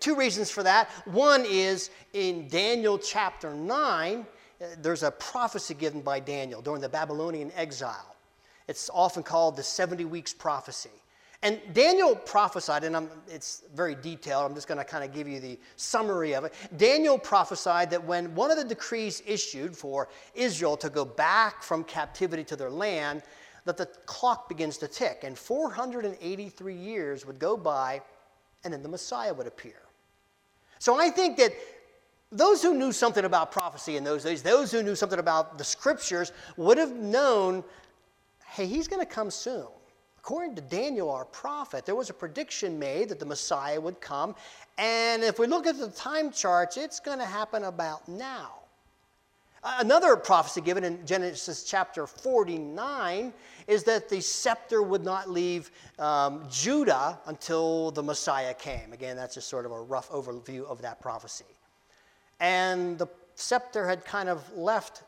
Two 0.00 0.16
reasons 0.16 0.50
for 0.50 0.62
that. 0.62 0.90
One 1.06 1.44
is 1.46 1.90
in 2.12 2.48
Daniel 2.48 2.98
chapter 2.98 3.54
9, 3.54 4.26
uh, 4.60 4.66
there's 4.82 5.02
a 5.02 5.10
prophecy 5.10 5.74
given 5.74 6.00
by 6.02 6.20
Daniel 6.20 6.60
during 6.60 6.80
the 6.80 6.88
Babylonian 6.88 7.50
exile. 7.56 8.16
It's 8.68 8.90
often 8.92 9.22
called 9.22 9.56
the 9.56 9.62
70 9.62 10.04
weeks 10.04 10.32
prophecy. 10.32 10.90
And 11.42 11.58
Daniel 11.72 12.14
prophesied, 12.14 12.84
and 12.84 12.94
I'm, 12.94 13.08
it's 13.26 13.62
very 13.74 13.94
detailed, 13.94 14.44
I'm 14.44 14.54
just 14.54 14.68
going 14.68 14.76
to 14.76 14.84
kind 14.84 15.02
of 15.02 15.14
give 15.14 15.26
you 15.26 15.40
the 15.40 15.58
summary 15.76 16.34
of 16.34 16.44
it. 16.44 16.52
Daniel 16.76 17.18
prophesied 17.18 17.90
that 17.90 18.04
when 18.04 18.34
one 18.34 18.50
of 18.50 18.58
the 18.58 18.64
decrees 18.64 19.22
issued 19.26 19.74
for 19.74 20.08
Israel 20.34 20.76
to 20.76 20.90
go 20.90 21.04
back 21.06 21.62
from 21.62 21.82
captivity 21.82 22.44
to 22.44 22.56
their 22.56 22.70
land, 22.70 23.22
that 23.64 23.78
the 23.78 23.86
clock 24.04 24.48
begins 24.50 24.76
to 24.78 24.88
tick, 24.88 25.20
and 25.22 25.38
483 25.38 26.74
years 26.74 27.24
would 27.24 27.38
go 27.38 27.56
by 27.56 28.02
and 28.64 28.72
then 28.72 28.82
the 28.82 28.88
Messiah 28.88 29.32
would 29.32 29.46
appear. 29.46 29.82
So 30.78 30.98
I 30.98 31.10
think 31.10 31.36
that 31.38 31.52
those 32.32 32.62
who 32.62 32.74
knew 32.74 32.92
something 32.92 33.24
about 33.24 33.50
prophecy 33.52 33.96
in 33.96 34.04
those 34.04 34.24
days, 34.24 34.42
those 34.42 34.70
who 34.70 34.82
knew 34.82 34.94
something 34.94 35.18
about 35.18 35.58
the 35.58 35.64
scriptures, 35.64 36.32
would 36.56 36.78
have 36.78 36.92
known 36.92 37.64
hey, 38.50 38.66
he's 38.66 38.88
going 38.88 39.04
to 39.04 39.10
come 39.10 39.30
soon. 39.30 39.66
According 40.18 40.56
to 40.56 40.60
Daniel, 40.62 41.08
our 41.10 41.24
prophet, 41.24 41.86
there 41.86 41.94
was 41.94 42.10
a 42.10 42.14
prediction 42.14 42.78
made 42.78 43.08
that 43.08 43.18
the 43.20 43.24
Messiah 43.24 43.80
would 43.80 44.00
come. 44.00 44.34
And 44.76 45.22
if 45.22 45.38
we 45.38 45.46
look 45.46 45.66
at 45.66 45.78
the 45.78 45.88
time 45.88 46.32
charts, 46.32 46.76
it's 46.76 46.98
going 47.00 47.18
to 47.18 47.24
happen 47.24 47.64
about 47.64 48.06
now. 48.08 48.59
Another 49.62 50.16
prophecy 50.16 50.62
given 50.62 50.84
in 50.84 51.04
Genesis 51.04 51.64
chapter 51.64 52.06
49 52.06 53.32
is 53.66 53.84
that 53.84 54.08
the 54.08 54.20
scepter 54.20 54.82
would 54.82 55.04
not 55.04 55.28
leave 55.28 55.70
um, 55.98 56.46
Judah 56.50 57.18
until 57.26 57.90
the 57.90 58.02
Messiah 58.02 58.54
came. 58.54 58.94
Again, 58.94 59.16
that's 59.16 59.34
just 59.34 59.48
sort 59.48 59.66
of 59.66 59.72
a 59.72 59.80
rough 59.80 60.08
overview 60.10 60.64
of 60.64 60.80
that 60.80 60.98
prophecy. 61.00 61.44
And 62.40 62.98
the 62.98 63.06
scepter 63.34 63.86
had 63.86 64.02
kind 64.06 64.30
of 64.30 64.50
left 64.56 65.02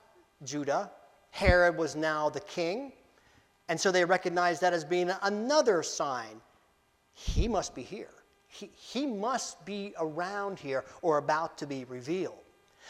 Judah. 0.44 0.90
Herod 1.30 1.78
was 1.78 1.97
now 1.97 2.28
the 2.28 2.40
king. 2.40 2.92
And 3.71 3.80
so 3.80 3.90
they 3.90 4.04
recognized 4.04 4.61
that 4.61 4.75
as 4.75 4.85
being 4.85 5.11
another 5.23 5.82
sign. 5.82 6.42
He 7.14 7.49
must 7.49 7.75
be 7.75 7.82
here. 7.82 8.11
He, 8.49 8.68
he 8.76 9.06
must 9.06 9.64
be 9.64 9.94
around 9.99 10.59
here 10.59 10.85
or 11.00 11.16
about 11.16 11.56
to 11.59 11.66
be 11.66 11.85
revealed. 11.85 12.42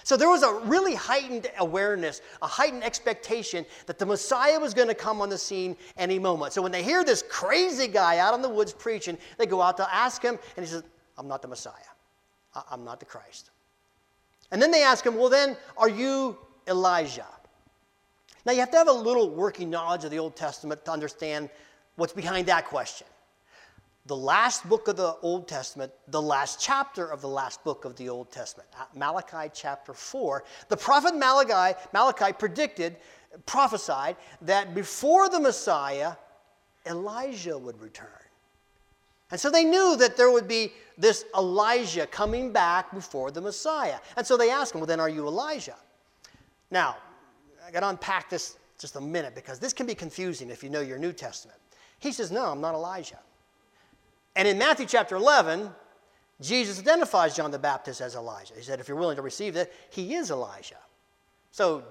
So 0.04 0.16
there 0.16 0.28
was 0.28 0.42
a 0.42 0.52
really 0.64 0.94
heightened 0.94 1.50
awareness, 1.58 2.20
a 2.40 2.46
heightened 2.46 2.84
expectation 2.84 3.64
that 3.86 3.98
the 3.98 4.06
Messiah 4.06 4.58
was 4.58 4.74
going 4.74 4.88
to 4.88 4.94
come 4.94 5.20
on 5.20 5.28
the 5.28 5.38
scene 5.38 5.76
any 5.96 6.18
moment. 6.18 6.52
So 6.52 6.62
when 6.62 6.72
they 6.72 6.82
hear 6.82 7.04
this 7.04 7.22
crazy 7.28 7.86
guy 7.86 8.18
out 8.18 8.34
in 8.34 8.42
the 8.42 8.48
woods 8.48 8.72
preaching, 8.72 9.16
they 9.38 9.46
go 9.46 9.62
out 9.62 9.76
to 9.76 9.94
ask 9.94 10.22
him, 10.22 10.38
and 10.56 10.66
he 10.66 10.70
says, 10.70 10.82
I'm 11.16 11.28
not 11.28 11.42
the 11.42 11.48
Messiah. 11.48 11.72
I'm 12.70 12.84
not 12.84 13.00
the 13.00 13.06
Christ. 13.06 13.50
And 14.50 14.60
then 14.60 14.70
they 14.70 14.82
ask 14.82 15.06
him, 15.06 15.16
Well, 15.16 15.30
then, 15.30 15.56
are 15.76 15.88
you 15.88 16.36
Elijah? 16.68 17.26
Now, 18.44 18.52
you 18.52 18.60
have 18.60 18.70
to 18.72 18.76
have 18.76 18.88
a 18.88 18.92
little 18.92 19.30
working 19.30 19.70
knowledge 19.70 20.04
of 20.04 20.10
the 20.10 20.18
Old 20.18 20.36
Testament 20.36 20.84
to 20.84 20.90
understand 20.90 21.48
what's 21.96 22.12
behind 22.12 22.46
that 22.48 22.66
question 22.66 23.06
the 24.06 24.16
last 24.16 24.68
book 24.68 24.88
of 24.88 24.96
the 24.96 25.14
Old 25.22 25.46
Testament, 25.46 25.92
the 26.08 26.20
last 26.20 26.60
chapter 26.60 27.06
of 27.06 27.20
the 27.20 27.28
last 27.28 27.62
book 27.62 27.84
of 27.84 27.94
the 27.96 28.08
Old 28.08 28.32
Testament, 28.32 28.68
Malachi 28.94 29.50
chapter 29.54 29.94
4, 29.94 30.44
the 30.68 30.76
prophet 30.76 31.14
Malachi, 31.14 31.78
Malachi 31.92 32.32
predicted, 32.32 32.96
prophesied 33.46 34.16
that 34.42 34.74
before 34.74 35.28
the 35.28 35.38
Messiah, 35.38 36.14
Elijah 36.86 37.56
would 37.56 37.80
return. 37.80 38.08
And 39.30 39.40
so 39.40 39.50
they 39.50 39.64
knew 39.64 39.96
that 39.96 40.16
there 40.16 40.30
would 40.30 40.46
be 40.46 40.72
this 40.98 41.24
Elijah 41.36 42.06
coming 42.06 42.52
back 42.52 42.92
before 42.92 43.30
the 43.30 43.40
Messiah. 43.40 43.98
And 44.16 44.26
so 44.26 44.36
they 44.36 44.50
asked 44.50 44.74
him, 44.74 44.80
Well, 44.80 44.86
then 44.86 45.00
are 45.00 45.08
you 45.08 45.26
Elijah? 45.26 45.76
Now, 46.70 46.96
I 47.66 47.70
got 47.70 47.80
to 47.80 47.88
unpack 47.88 48.28
this 48.28 48.58
just 48.78 48.96
a 48.96 49.00
minute 49.00 49.34
because 49.34 49.58
this 49.58 49.72
can 49.72 49.86
be 49.86 49.94
confusing 49.94 50.50
if 50.50 50.62
you 50.62 50.68
know 50.68 50.80
your 50.80 50.98
New 50.98 51.12
Testament. 51.12 51.58
He 51.98 52.12
says, 52.12 52.30
No, 52.30 52.46
I'm 52.46 52.60
not 52.60 52.74
Elijah. 52.74 53.20
And 54.36 54.48
in 54.48 54.58
Matthew 54.58 54.86
chapter 54.86 55.16
11, 55.16 55.70
Jesus 56.40 56.78
identifies 56.80 57.36
John 57.36 57.50
the 57.50 57.58
Baptist 57.58 58.00
as 58.00 58.14
Elijah. 58.14 58.54
He 58.56 58.62
said, 58.62 58.80
if 58.80 58.88
you're 58.88 58.96
willing 58.96 59.16
to 59.16 59.22
receive 59.22 59.56
it, 59.56 59.72
he 59.90 60.14
is 60.14 60.30
Elijah. 60.30 60.78
So 61.50 61.84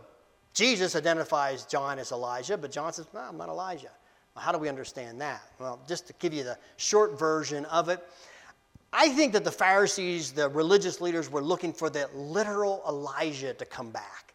Jesus 0.53 0.95
identifies 0.95 1.65
John 1.65 1.99
as 1.99 2.11
Elijah, 2.11 2.57
but 2.57 2.71
John 2.71 2.91
says, 2.91 3.07
no, 3.13 3.21
I'm 3.21 3.37
not 3.37 3.49
Elijah. 3.49 3.91
Well, 4.35 4.43
how 4.43 4.51
do 4.51 4.57
we 4.57 4.69
understand 4.69 5.21
that? 5.21 5.41
Well, 5.59 5.79
just 5.87 6.07
to 6.07 6.13
give 6.19 6.33
you 6.33 6.43
the 6.43 6.57
short 6.77 7.17
version 7.17 7.65
of 7.65 7.89
it, 7.89 8.05
I 8.93 9.09
think 9.09 9.33
that 9.33 9.45
the 9.45 9.51
Pharisees, 9.51 10.33
the 10.33 10.49
religious 10.49 10.99
leaders, 10.99 11.29
were 11.29 11.41
looking 11.41 11.71
for 11.71 11.89
the 11.89 12.09
literal 12.13 12.81
Elijah 12.87 13.53
to 13.53 13.65
come 13.65 13.89
back. 13.89 14.30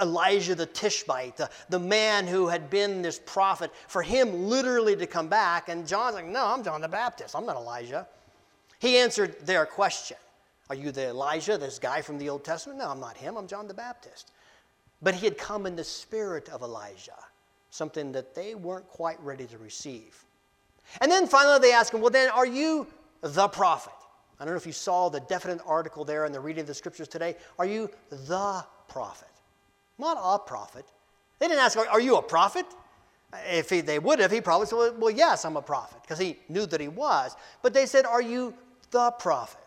Elijah 0.00 0.54
the 0.54 0.66
Tishbite, 0.66 1.36
the, 1.36 1.50
the 1.68 1.78
man 1.78 2.26
who 2.26 2.46
had 2.48 2.70
been 2.70 3.02
this 3.02 3.18
prophet, 3.18 3.72
for 3.88 4.02
him 4.02 4.44
literally 4.44 4.94
to 4.96 5.06
come 5.06 5.28
back. 5.28 5.68
And 5.68 5.86
John's 5.86 6.14
like, 6.14 6.26
No, 6.26 6.46
I'm 6.46 6.62
John 6.62 6.80
the 6.80 6.88
Baptist. 6.88 7.34
I'm 7.34 7.46
not 7.46 7.56
Elijah. 7.56 8.06
He 8.78 8.96
answered 8.96 9.36
their 9.44 9.66
question 9.66 10.16
Are 10.70 10.76
you 10.76 10.92
the 10.92 11.08
Elijah, 11.08 11.58
this 11.58 11.78
guy 11.78 12.00
from 12.02 12.18
the 12.18 12.28
Old 12.28 12.44
Testament? 12.44 12.78
No, 12.78 12.90
I'm 12.90 13.00
not 13.00 13.16
him. 13.16 13.36
I'm 13.36 13.48
John 13.48 13.66
the 13.66 13.74
Baptist. 13.74 14.30
But 15.02 15.14
he 15.14 15.26
had 15.26 15.36
come 15.36 15.66
in 15.66 15.74
the 15.74 15.84
spirit 15.84 16.48
of 16.48 16.62
Elijah, 16.62 17.18
something 17.70 18.12
that 18.12 18.36
they 18.36 18.54
weren't 18.54 18.86
quite 18.88 19.20
ready 19.20 19.46
to 19.46 19.58
receive. 19.58 20.24
And 21.00 21.10
then 21.10 21.26
finally 21.26 21.58
they 21.58 21.72
ask 21.72 21.92
him, 21.92 22.00
Well, 22.00 22.10
then, 22.10 22.30
are 22.30 22.46
you 22.46 22.86
the 23.20 23.48
prophet? 23.48 23.92
I 24.38 24.44
don't 24.44 24.54
know 24.54 24.58
if 24.58 24.66
you 24.66 24.72
saw 24.72 25.08
the 25.08 25.20
definite 25.20 25.60
article 25.66 26.04
there 26.04 26.24
in 26.24 26.32
the 26.32 26.40
reading 26.40 26.62
of 26.62 26.66
the 26.68 26.74
scriptures 26.74 27.08
today. 27.08 27.36
Are 27.58 27.66
you 27.66 27.90
the 28.10 28.64
prophet? 28.88 29.28
Not 30.02 30.18
a 30.20 30.36
prophet. 30.36 30.84
They 31.38 31.46
didn't 31.46 31.60
ask, 31.60 31.78
Are 31.78 32.00
you 32.00 32.16
a 32.16 32.22
prophet? 32.22 32.66
If 33.48 33.70
he, 33.70 33.80
they 33.82 34.00
would 34.00 34.18
have, 34.18 34.32
he 34.32 34.40
probably 34.40 34.66
said, 34.66 34.98
Well, 34.98 35.12
yes, 35.12 35.44
I'm 35.44 35.56
a 35.56 35.62
prophet, 35.62 36.02
because 36.02 36.18
he 36.18 36.38
knew 36.48 36.66
that 36.66 36.80
he 36.80 36.88
was. 36.88 37.36
But 37.62 37.72
they 37.72 37.86
said, 37.86 38.04
Are 38.04 38.20
you 38.20 38.52
the 38.90 39.12
prophet? 39.12 39.60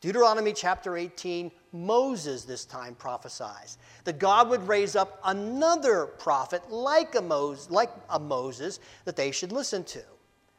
Deuteronomy 0.00 0.54
chapter 0.54 0.96
18, 0.96 1.50
Moses 1.72 2.44
this 2.44 2.64
time 2.64 2.94
prophesies 2.94 3.76
that 4.04 4.18
God 4.18 4.48
would 4.48 4.66
raise 4.66 4.96
up 4.96 5.20
another 5.24 6.06
prophet 6.06 6.62
like 6.70 7.14
a, 7.14 7.20
Moses, 7.20 7.70
like 7.70 7.90
a 8.08 8.18
Moses 8.18 8.80
that 9.04 9.14
they 9.16 9.30
should 9.30 9.52
listen 9.52 9.84
to. 9.84 10.02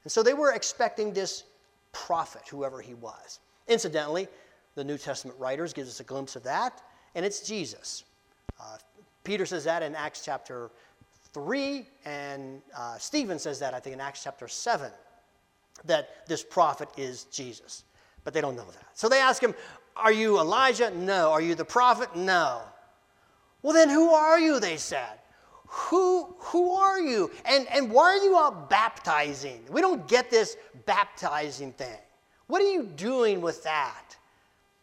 And 0.04 0.12
so 0.12 0.22
they 0.22 0.36
were 0.36 0.54
expecting 0.54 1.12
this 1.12 1.46
prophet, 1.92 2.44
whoever 2.48 2.82
he 2.82 2.94
was. 2.94 3.40
Incidentally, 3.68 4.28
the 4.76 4.84
New 4.84 5.00
Testament 5.00 5.40
writers 5.40 5.74
gives 5.74 5.90
us 5.90 6.02
a 6.02 6.04
glimpse 6.04 6.36
of 6.36 6.44
that, 6.44 6.84
and 7.16 7.26
it's 7.26 7.42
Jesus. 7.42 8.04
Uh, 8.60 8.78
Peter 9.24 9.46
says 9.46 9.64
that 9.64 9.84
in 9.84 9.96
Acts 9.96 10.24
chapter 10.24 10.72
3, 11.34 11.86
and 12.06 12.62
uh, 12.76 12.98
Stephen 12.98 13.40
says 13.40 13.60
that, 13.60 13.74
I 13.74 13.80
think, 13.80 13.94
in 13.94 14.02
Acts 14.02 14.24
chapter 14.24 14.48
7. 14.48 14.92
that 15.86 16.28
this 16.28 16.44
prophet 16.44 16.90
is 16.98 17.26
Jesus. 17.26 17.84
But 18.24 18.34
they 18.34 18.42
don't 18.42 18.56
know 18.56 18.66
that. 18.66 18.86
So 18.94 19.08
they 19.08 19.22
ask 19.22 19.42
him, 19.42 19.56
Are 19.96 20.12
you 20.12 20.40
Elijah? 20.40 20.92
No. 20.92 21.32
Are 21.32 21.42
you 21.42 21.56
the 21.56 21.66
prophet? 21.66 22.16
No. 22.16 22.62
Well, 23.62 23.74
then 23.74 23.90
who 23.90 24.10
are 24.12 24.40
you? 24.40 24.60
They 24.60 24.78
said. 24.78 25.20
Who, 25.68 26.36
who 26.40 26.74
are 26.74 27.00
you? 27.00 27.32
And, 27.46 27.68
and 27.70 27.92
why 27.92 28.18
are 28.18 28.24
you 28.24 28.38
out 28.38 28.70
baptizing? 28.70 29.64
We 29.70 29.82
don't 29.82 30.08
get 30.08 30.32
this 30.32 30.58
baptizing 30.86 31.74
thing. 31.74 31.98
What 32.48 32.62
are 32.62 32.72
you 32.72 32.84
doing 32.84 33.40
with 33.42 33.64
that? 33.64 34.18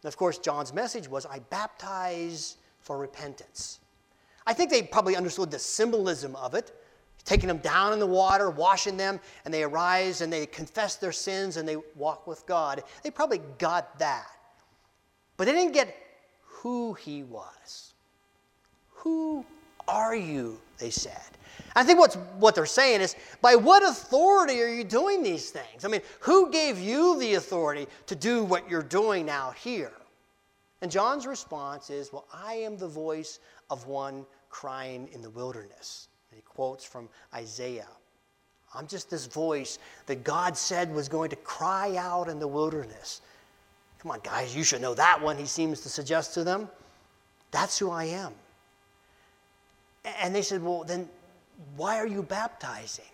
And 0.01 0.07
of 0.07 0.15
course, 0.15 0.37
John's 0.37 0.73
message 0.73 1.09
was 1.09 1.25
I 1.25 1.39
baptize 1.39 2.55
for 2.87 2.97
repentance. 2.97 3.81
I 4.47 4.53
think 4.53 4.71
they 4.71 4.81
probably 4.81 5.17
understood 5.17 5.51
the 5.51 5.59
symbolism 5.59 6.37
of 6.37 6.53
it, 6.55 6.71
taking 7.25 7.49
them 7.49 7.57
down 7.57 7.91
in 7.91 7.99
the 7.99 8.07
water, 8.07 8.49
washing 8.49 8.95
them, 8.95 9.19
and 9.43 9.53
they 9.53 9.63
arise 9.63 10.21
and 10.21 10.31
they 10.31 10.45
confess 10.45 10.95
their 10.95 11.11
sins 11.11 11.57
and 11.57 11.67
they 11.67 11.75
walk 11.95 12.25
with 12.25 12.45
God. 12.45 12.81
They 13.03 13.11
probably 13.11 13.41
got 13.57 13.99
that. 13.99 14.25
But 15.35 15.47
they 15.47 15.51
didn't 15.51 15.73
get 15.73 15.93
who 16.43 16.93
he 16.93 17.23
was. 17.23 17.93
Who 18.91 19.45
are 19.89 20.15
you? 20.15 20.57
They 20.77 20.89
said. 20.89 21.19
I 21.75 21.83
think 21.83 21.99
what's, 21.99 22.15
what 22.39 22.55
they're 22.55 22.65
saying 22.65 23.01
is, 23.01 23.17
by 23.41 23.55
what 23.55 23.83
authority 23.83 24.61
are 24.61 24.73
you 24.73 24.85
doing 24.85 25.23
these 25.23 25.49
things? 25.49 25.83
I 25.83 25.89
mean, 25.89 26.01
who 26.21 26.49
gave 26.51 26.79
you 26.79 27.19
the 27.19 27.33
authority 27.33 27.87
to 28.05 28.15
do 28.15 28.45
what 28.45 28.69
you're 28.69 28.81
doing 28.81 29.29
out 29.29 29.57
here? 29.57 29.91
And 30.81 30.91
John's 30.91 31.25
response 31.25 31.89
is, 31.89 32.13
Well, 32.13 32.25
I 32.33 32.53
am 32.53 32.77
the 32.77 32.87
voice 32.87 33.39
of 33.69 33.87
one 33.87 34.25
crying 34.49 35.09
in 35.11 35.21
the 35.21 35.29
wilderness. 35.29 36.07
And 36.31 36.37
he 36.37 36.43
quotes 36.43 36.85
from 36.85 37.09
Isaiah. 37.33 37.87
I'm 38.73 38.87
just 38.87 39.09
this 39.09 39.25
voice 39.25 39.79
that 40.05 40.23
God 40.23 40.57
said 40.57 40.93
was 40.93 41.07
going 41.07 41.29
to 41.29 41.35
cry 41.37 41.95
out 41.95 42.27
in 42.27 42.39
the 42.39 42.47
wilderness. 42.47 43.21
Come 43.99 44.11
on, 44.11 44.19
guys, 44.23 44.55
you 44.55 44.63
should 44.63 44.81
know 44.81 44.93
that 44.93 45.21
one, 45.21 45.37
he 45.37 45.45
seems 45.45 45.81
to 45.81 45.89
suggest 45.89 46.33
to 46.35 46.43
them. 46.43 46.69
That's 47.51 47.79
who 47.79 47.89
I 47.89 48.05
am. 48.05 48.33
And 50.21 50.35
they 50.35 50.41
said, 50.41 50.63
Well, 50.63 50.83
then 50.83 51.09
why 51.75 51.97
are 51.97 52.07
you 52.07 52.21
baptizing? 52.21 53.05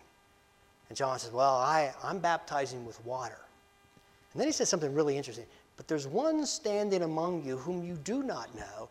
And 0.89 0.97
John 0.97 1.17
says, 1.17 1.31
Well, 1.31 1.55
I, 1.55 1.93
I'm 2.03 2.19
baptizing 2.19 2.85
with 2.85 3.03
water. 3.05 3.39
And 4.33 4.39
then 4.39 4.47
he 4.47 4.51
says 4.51 4.69
something 4.69 4.93
really 4.93 5.15
interesting. 5.15 5.45
But 5.77 5.87
there's 5.87 6.07
one 6.07 6.45
standing 6.45 7.01
among 7.01 7.43
you 7.43 7.57
whom 7.57 7.83
you 7.83 7.95
do 7.95 8.23
not 8.23 8.53
know. 8.55 8.89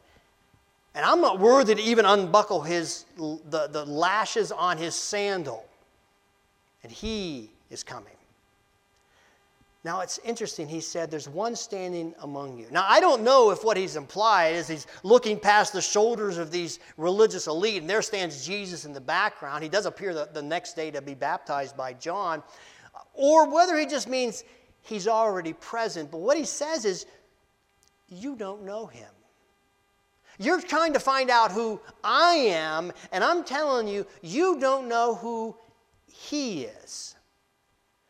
And 0.95 1.05
I'm 1.05 1.21
not 1.21 1.39
worthy 1.39 1.75
to 1.75 1.81
even 1.81 2.05
unbuckle 2.05 2.61
his, 2.61 3.07
the, 3.17 3.69
the 3.71 3.85
lashes 3.87 4.53
on 4.53 4.77
his 4.77 4.95
sandal. 4.95 5.65
And 6.83 6.93
he 6.93 7.51
is 7.71 7.83
coming. 7.83 8.13
Now 9.85 10.01
it's 10.01 10.19
interesting, 10.19 10.69
he 10.69 10.81
said, 10.81 11.11
There's 11.11 11.29
one 11.29 11.57
standing 11.57 12.15
among 12.21 12.57
you. 12.57 12.67
Now 12.71 12.85
I 12.89 13.01
don't 13.01 13.23
know 13.23 13.51
if 13.51 13.65
what 13.65 13.77
he's 13.77 13.97
implied 13.97 14.55
is 14.55 14.69
he's 14.69 14.87
looking 15.03 15.41
past 15.41 15.73
the 15.73 15.83
shoulders 15.83 16.39
of 16.39 16.53
these 16.53 16.79
religious 16.97 17.49
elite, 17.49 17.81
and 17.81 17.91
there 17.91 18.03
stands 18.03 18.47
Jesus 18.47 18.85
in 18.85 18.93
the 18.93 19.01
background. 19.01 19.65
He 19.65 19.69
does 19.69 19.87
appear 19.87 20.15
the, 20.15 20.29
the 20.33 20.43
next 20.43 20.75
day 20.75 20.93
to 20.93 21.03
be 21.03 21.15
baptized 21.15 21.77
by 21.77 21.95
John, 21.95 22.45
or 23.13 23.53
whether 23.53 23.77
he 23.77 23.87
just 23.87 24.09
means 24.09 24.45
he's 24.83 25.09
already 25.09 25.53
present. 25.55 26.11
But 26.11 26.19
what 26.19 26.37
he 26.37 26.45
says 26.45 26.85
is, 26.85 27.07
You 28.09 28.37
don't 28.37 28.65
know 28.65 28.87
him. 28.87 29.09
You're 30.39 30.61
trying 30.61 30.93
to 30.95 31.01
find 31.01 31.31
out 31.31 31.53
who 31.53 31.81
I 32.03 32.35
am, 32.35 32.93
and 33.13 33.23
I'm 33.23 33.45
telling 33.45 33.87
you, 33.87 34.07
you 34.23 34.59
don't 34.59 34.89
know 34.89 35.15
who 35.15 35.57
he 36.07 36.65
is. 36.65 37.15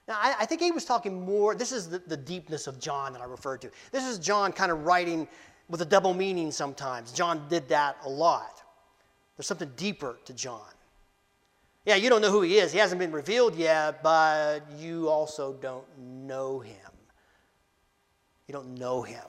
Now, 0.09 0.19
I, 0.21 0.37
I, 0.41 0.47
think 0.47 0.61
he 0.61 0.71
was 0.71 0.85
talking 0.85 1.25
more, 1.25 1.55
this 1.55 1.73
is 1.73 1.89
the, 1.89 1.99
the 1.99 2.17
deepness 2.17 2.67
of 2.67 2.81
John 2.81 3.13
that 3.13 3.23
I 3.23 3.25
referred 3.25 3.61
to. 3.63 3.71
This 3.93 4.07
is 4.07 4.19
John 4.19 4.53
kind 4.53 4.73
of 4.73 4.85
writing 4.85 5.29
with 5.69 5.83
a 5.83 5.85
double 5.85 6.15
meaning 6.15 6.51
sometimes. 6.51 7.13
John 7.13 7.47
did 7.49 7.69
that 7.69 7.97
a 8.05 8.09
lot. 8.09 8.63
There's 9.37 9.47
something 9.47 9.71
deeper 9.77 10.19
to 10.25 10.33
John. 10.33 10.69
Yeah, 11.85 11.97
you 11.97 12.09
don't 12.09 12.23
know 12.23 12.31
who 12.31 12.43
he 12.43 12.59
is. 12.59 12.73
He 12.73 12.79
hasn't 12.79 13.01
been 13.01 13.11
revealed 13.11 13.57
yet, 13.57 14.03
but 14.03 14.61
you 14.79 15.09
also 15.09 15.55
don't 15.55 15.85
know 15.99 16.61
him. 16.61 16.77
You 18.47 18.53
don't 18.53 18.79
know 18.79 19.03
him. 19.03 19.25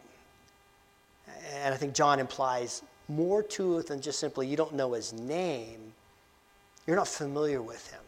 And 1.55 1.73
I 1.73 1.77
think 1.77 1.93
John 1.93 2.19
implies 2.19 2.83
more 3.07 3.41
to 3.43 3.79
it 3.79 3.87
than 3.87 4.01
just 4.01 4.19
simply 4.19 4.47
you 4.47 4.55
don't 4.55 4.73
know 4.73 4.93
his 4.93 5.13
name. 5.13 5.93
You're 6.85 6.95
not 6.95 7.07
familiar 7.07 7.61
with 7.61 7.89
him. 7.91 7.99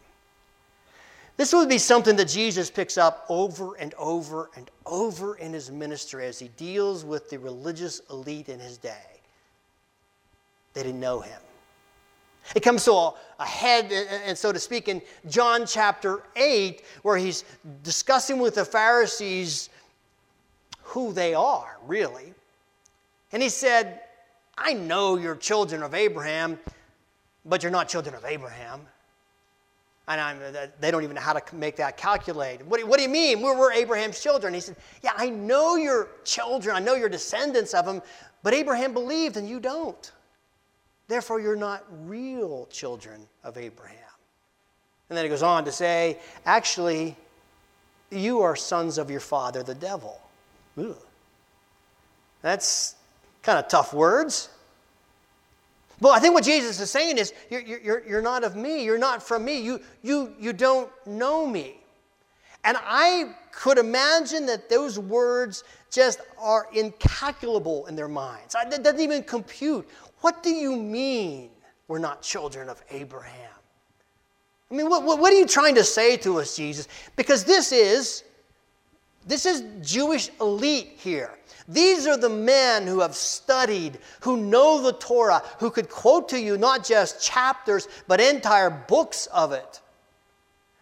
This 1.36 1.52
would 1.52 1.68
be 1.68 1.78
something 1.78 2.16
that 2.16 2.28
Jesus 2.28 2.70
picks 2.70 2.96
up 2.96 3.26
over 3.28 3.74
and 3.74 3.94
over 3.98 4.50
and 4.56 4.70
over 4.86 5.36
in 5.36 5.52
his 5.52 5.70
ministry 5.70 6.26
as 6.26 6.38
he 6.38 6.48
deals 6.48 7.04
with 7.04 7.28
the 7.28 7.38
religious 7.38 8.00
elite 8.10 8.48
in 8.48 8.58
his 8.58 8.78
day. 8.78 9.20
They 10.72 10.82
didn't 10.82 11.00
know 11.00 11.20
him. 11.20 11.40
It 12.54 12.60
comes 12.60 12.84
to 12.84 12.92
a 12.92 13.14
head, 13.44 13.92
and 14.24 14.36
so 14.36 14.52
to 14.52 14.58
speak, 14.58 14.88
in 14.88 15.02
John 15.28 15.66
chapter 15.66 16.22
8, 16.36 16.82
where 17.02 17.16
he's 17.16 17.44
discussing 17.82 18.38
with 18.38 18.54
the 18.54 18.64
Pharisees 18.64 19.70
who 20.82 21.12
they 21.12 21.34
are, 21.34 21.76
really. 21.86 22.32
And 23.32 23.42
he 23.42 23.48
said, 23.48 24.00
I 24.56 24.72
know 24.72 25.16
you're 25.16 25.36
children 25.36 25.82
of 25.82 25.94
Abraham, 25.94 26.58
but 27.44 27.62
you're 27.62 27.72
not 27.72 27.88
children 27.88 28.14
of 28.14 28.24
Abraham. 28.24 28.80
And 30.08 30.20
I'm, 30.20 30.38
uh, 30.40 30.66
they 30.80 30.92
don't 30.92 31.02
even 31.02 31.16
know 31.16 31.20
how 31.20 31.32
to 31.32 31.56
make 31.56 31.76
that 31.76 31.96
calculate. 31.96 32.64
What 32.64 32.80
do, 32.80 32.86
what 32.86 32.98
do 32.98 33.02
you 33.02 33.08
mean? 33.08 33.42
We're, 33.42 33.58
we're 33.58 33.72
Abraham's 33.72 34.22
children. 34.22 34.54
He 34.54 34.60
said, 34.60 34.76
Yeah, 35.02 35.10
I 35.16 35.30
know 35.30 35.74
you're 35.74 36.08
children. 36.24 36.76
I 36.76 36.78
know 36.78 36.94
you're 36.94 37.08
descendants 37.08 37.74
of 37.74 37.86
him, 37.86 38.00
but 38.44 38.54
Abraham 38.54 38.92
believed 38.92 39.36
and 39.36 39.48
you 39.48 39.58
don't. 39.58 40.12
Therefore, 41.08 41.40
you're 41.40 41.56
not 41.56 41.84
real 42.04 42.66
children 42.70 43.26
of 43.44 43.56
Abraham. 43.56 43.98
And 45.08 45.16
then 45.16 45.24
he 45.24 45.28
goes 45.28 45.42
on 45.42 45.64
to 45.64 45.72
say, 45.72 46.18
Actually, 46.44 47.16
you 48.10 48.40
are 48.40 48.56
sons 48.56 48.98
of 48.98 49.10
your 49.10 49.20
father, 49.20 49.62
the 49.62 49.74
devil. 49.74 50.20
That's 52.42 52.94
kind 53.42 53.58
of 53.58 53.68
tough 53.68 53.94
words. 53.94 54.48
Well, 56.00 56.12
I 56.12 56.18
think 56.18 56.34
what 56.34 56.44
Jesus 56.44 56.78
is 56.78 56.90
saying 56.90 57.16
is, 57.16 57.32
you're, 57.50 57.62
you're, 57.62 58.06
you're 58.06 58.22
not 58.22 58.44
of 58.44 58.54
me. 58.54 58.84
You're 58.84 58.98
not 58.98 59.22
from 59.22 59.44
me. 59.44 59.60
You, 59.60 59.80
you, 60.02 60.34
you 60.38 60.52
don't 60.52 60.90
know 61.06 61.46
me. 61.46 61.76
And 62.64 62.76
I 62.82 63.32
could 63.52 63.78
imagine 63.78 64.44
that 64.46 64.68
those 64.68 64.98
words 64.98 65.64
just 65.90 66.20
are 66.38 66.66
incalculable 66.74 67.86
in 67.86 67.96
their 67.96 68.08
minds. 68.08 68.54
It 68.60 68.82
doesn't 68.82 69.00
even 69.00 69.22
compute. 69.22 69.88
What 70.26 70.42
do 70.42 70.50
you 70.50 70.74
mean 70.74 71.50
we're 71.86 72.00
not 72.00 72.20
children 72.20 72.68
of 72.68 72.82
Abraham? 72.90 73.52
I 74.68 74.74
mean, 74.74 74.88
what, 74.88 75.04
what, 75.04 75.20
what 75.20 75.32
are 75.32 75.36
you 75.36 75.46
trying 75.46 75.76
to 75.76 75.84
say 75.84 76.16
to 76.16 76.40
us, 76.40 76.56
Jesus? 76.56 76.88
Because 77.14 77.44
this 77.44 77.70
is, 77.70 78.24
this 79.24 79.46
is 79.46 79.62
Jewish 79.88 80.30
elite 80.40 80.94
here. 80.96 81.38
These 81.68 82.08
are 82.08 82.16
the 82.16 82.28
men 82.28 82.88
who 82.88 82.98
have 82.98 83.14
studied, 83.14 84.00
who 84.18 84.36
know 84.36 84.82
the 84.82 84.94
Torah, 84.94 85.44
who 85.60 85.70
could 85.70 85.88
quote 85.88 86.28
to 86.30 86.40
you 86.40 86.58
not 86.58 86.84
just 86.84 87.22
chapters, 87.22 87.86
but 88.08 88.20
entire 88.20 88.70
books 88.70 89.26
of 89.26 89.52
it. 89.52 89.80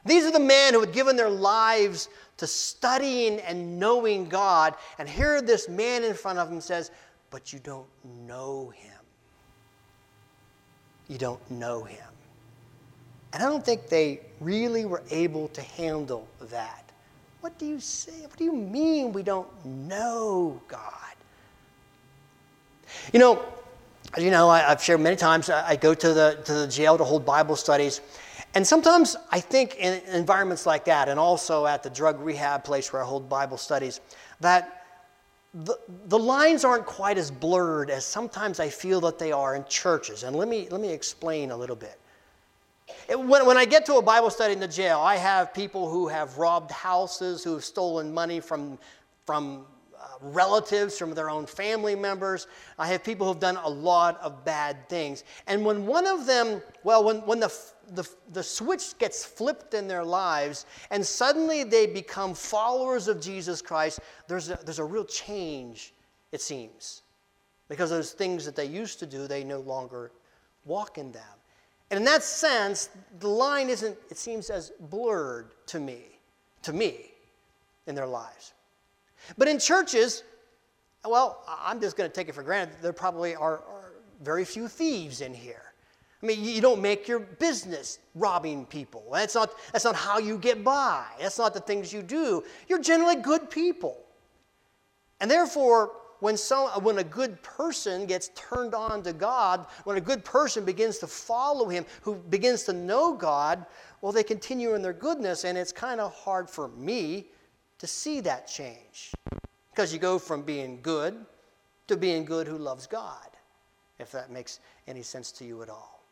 These 0.06 0.24
are 0.24 0.32
the 0.32 0.40
men 0.40 0.72
who 0.72 0.80
had 0.80 0.94
given 0.94 1.16
their 1.16 1.28
lives 1.28 2.08
to 2.38 2.46
studying 2.46 3.40
and 3.40 3.78
knowing 3.78 4.26
God. 4.26 4.74
And 4.98 5.06
here 5.06 5.42
this 5.42 5.68
man 5.68 6.02
in 6.02 6.14
front 6.14 6.38
of 6.38 6.48
them 6.48 6.62
says, 6.62 6.90
But 7.28 7.52
you 7.52 7.58
don't 7.58 7.88
know 8.04 8.70
him. 8.70 8.93
You 11.08 11.18
don't 11.18 11.50
know 11.50 11.84
him. 11.84 12.06
And 13.32 13.42
I 13.42 13.46
don't 13.46 13.64
think 13.64 13.88
they 13.88 14.20
really 14.40 14.84
were 14.84 15.02
able 15.10 15.48
to 15.48 15.60
handle 15.60 16.28
that. 16.40 16.84
What 17.40 17.58
do 17.58 17.66
you 17.66 17.80
say? 17.80 18.22
What 18.22 18.36
do 18.36 18.44
you 18.44 18.54
mean 18.54 19.12
we 19.12 19.22
don't 19.22 19.48
know 19.64 20.60
God? 20.68 20.80
You 23.12 23.18
know, 23.18 23.44
as 24.16 24.22
you 24.22 24.30
know, 24.30 24.48
I, 24.48 24.60
have 24.60 24.82
shared 24.82 25.00
many 25.00 25.16
times, 25.16 25.50
I, 25.50 25.70
I 25.70 25.76
go 25.76 25.94
to 25.94 26.14
the, 26.14 26.40
to 26.44 26.52
the 26.52 26.68
jail 26.68 26.96
to 26.96 27.04
hold 27.04 27.26
Bible 27.26 27.56
studies. 27.56 28.00
And 28.54 28.64
sometimes 28.64 29.16
I 29.32 29.40
think 29.40 29.76
in 29.76 30.00
environments 30.14 30.64
like 30.64 30.84
that, 30.84 31.08
and 31.08 31.18
also 31.18 31.66
at 31.66 31.82
the 31.82 31.90
drug 31.90 32.20
rehab 32.20 32.62
place 32.62 32.92
where 32.92 33.02
I 33.02 33.04
hold 33.04 33.28
Bible 33.28 33.56
studies, 33.56 34.00
that 34.40 34.83
the, 35.54 35.78
the 36.06 36.18
lines 36.18 36.64
aren't 36.64 36.84
quite 36.84 37.16
as 37.16 37.30
blurred 37.30 37.88
as 37.88 38.04
sometimes 38.04 38.58
I 38.58 38.68
feel 38.68 39.00
that 39.02 39.18
they 39.18 39.30
are 39.30 39.54
in 39.54 39.64
churches. 39.66 40.24
And 40.24 40.34
let 40.34 40.48
me, 40.48 40.68
let 40.70 40.80
me 40.80 40.90
explain 40.90 41.52
a 41.52 41.56
little 41.56 41.76
bit. 41.76 41.98
When, 43.08 43.46
when 43.46 43.56
I 43.56 43.64
get 43.64 43.86
to 43.86 43.94
a 43.94 44.02
Bible 44.02 44.30
study 44.30 44.52
in 44.52 44.60
the 44.60 44.68
jail, 44.68 44.98
I 44.98 45.16
have 45.16 45.54
people 45.54 45.88
who 45.88 46.08
have 46.08 46.38
robbed 46.38 46.72
houses, 46.72 47.44
who 47.44 47.54
have 47.54 47.64
stolen 47.64 48.12
money 48.12 48.40
from, 48.40 48.78
from 49.26 49.64
Uh, 50.00 50.06
relatives, 50.20 50.98
from 50.98 51.14
their 51.14 51.30
own 51.30 51.46
family 51.46 51.94
members. 51.94 52.46
I 52.78 52.88
have 52.88 53.04
people 53.04 53.26
who've 53.26 53.40
done 53.40 53.56
a 53.56 53.68
lot 53.68 54.20
of 54.20 54.44
bad 54.44 54.88
things. 54.88 55.24
And 55.46 55.64
when 55.64 55.86
one 55.86 56.06
of 56.06 56.26
them, 56.26 56.62
well, 56.82 57.04
when, 57.04 57.18
when 57.26 57.40
the, 57.40 57.52
the, 57.92 58.08
the 58.32 58.42
switch 58.42 58.98
gets 58.98 59.24
flipped 59.24 59.74
in 59.74 59.86
their 59.86 60.04
lives 60.04 60.66
and 60.90 61.04
suddenly 61.04 61.64
they 61.64 61.86
become 61.86 62.34
followers 62.34 63.08
of 63.08 63.20
Jesus 63.20 63.62
Christ, 63.62 64.00
there's 64.26 64.50
a, 64.50 64.58
there's 64.64 64.78
a 64.78 64.84
real 64.84 65.04
change, 65.04 65.94
it 66.32 66.40
seems. 66.40 67.02
Because 67.68 67.90
those 67.90 68.12
things 68.12 68.44
that 68.44 68.56
they 68.56 68.66
used 68.66 68.98
to 69.00 69.06
do, 69.06 69.26
they 69.26 69.44
no 69.44 69.60
longer 69.60 70.12
walk 70.64 70.98
in 70.98 71.12
them. 71.12 71.22
And 71.90 71.98
in 71.98 72.04
that 72.04 72.22
sense, 72.22 72.88
the 73.20 73.28
line 73.28 73.68
isn't, 73.68 73.96
it 74.10 74.16
seems, 74.16 74.50
as 74.50 74.72
blurred 74.80 75.52
to 75.66 75.78
me, 75.78 76.18
to 76.62 76.72
me, 76.72 77.12
in 77.86 77.94
their 77.94 78.06
lives. 78.06 78.54
But 79.38 79.48
in 79.48 79.58
churches, 79.58 80.24
well, 81.04 81.44
I'm 81.46 81.80
just 81.80 81.96
going 81.96 82.10
to 82.10 82.14
take 82.14 82.28
it 82.28 82.34
for 82.34 82.42
granted, 82.42 82.76
there 82.80 82.92
probably 82.92 83.34
are, 83.34 83.58
are 83.58 83.92
very 84.22 84.44
few 84.44 84.68
thieves 84.68 85.20
in 85.20 85.34
here. 85.34 85.74
I 86.22 86.26
mean, 86.26 86.42
you 86.42 86.62
don't 86.62 86.80
make 86.80 87.06
your 87.06 87.18
business 87.18 87.98
robbing 88.14 88.64
people. 88.64 89.04
That's 89.12 89.34
not, 89.34 89.52
that's 89.72 89.84
not 89.84 89.94
how 89.94 90.18
you 90.18 90.38
get 90.38 90.64
by. 90.64 91.04
That's 91.20 91.38
not 91.38 91.52
the 91.52 91.60
things 91.60 91.92
you 91.92 92.00
do. 92.00 92.42
You're 92.66 92.80
generally 92.80 93.16
good 93.16 93.50
people. 93.50 94.00
And 95.20 95.30
therefore, 95.30 95.92
when, 96.20 96.38
so, 96.38 96.70
when 96.80 96.96
a 96.96 97.04
good 97.04 97.42
person 97.42 98.06
gets 98.06 98.30
turned 98.34 98.74
on 98.74 99.02
to 99.02 99.12
God, 99.12 99.66
when 99.84 99.98
a 99.98 100.00
good 100.00 100.24
person 100.24 100.64
begins 100.64 100.96
to 100.98 101.06
follow 101.06 101.68
Him, 101.68 101.84
who 102.00 102.14
begins 102.14 102.62
to 102.64 102.72
know 102.72 103.12
God, 103.12 103.66
well, 104.00 104.10
they 104.10 104.22
continue 104.22 104.74
in 104.74 104.80
their 104.80 104.94
goodness, 104.94 105.44
and 105.44 105.58
it's 105.58 105.72
kind 105.72 106.00
of 106.00 106.14
hard 106.14 106.48
for 106.48 106.68
me 106.68 107.26
to 107.78 107.86
see 107.86 108.20
that 108.20 108.46
change. 108.46 109.12
Because 109.70 109.92
you 109.92 109.98
go 109.98 110.18
from 110.18 110.42
being 110.42 110.78
good 110.82 111.16
to 111.88 111.96
being 111.96 112.24
good 112.24 112.46
who 112.46 112.56
loves 112.56 112.86
God, 112.86 113.28
if 113.98 114.12
that 114.12 114.30
makes 114.30 114.60
any 114.86 115.02
sense 115.02 115.32
to 115.32 115.44
you 115.44 115.62
at 115.62 115.68
all. 115.68 116.02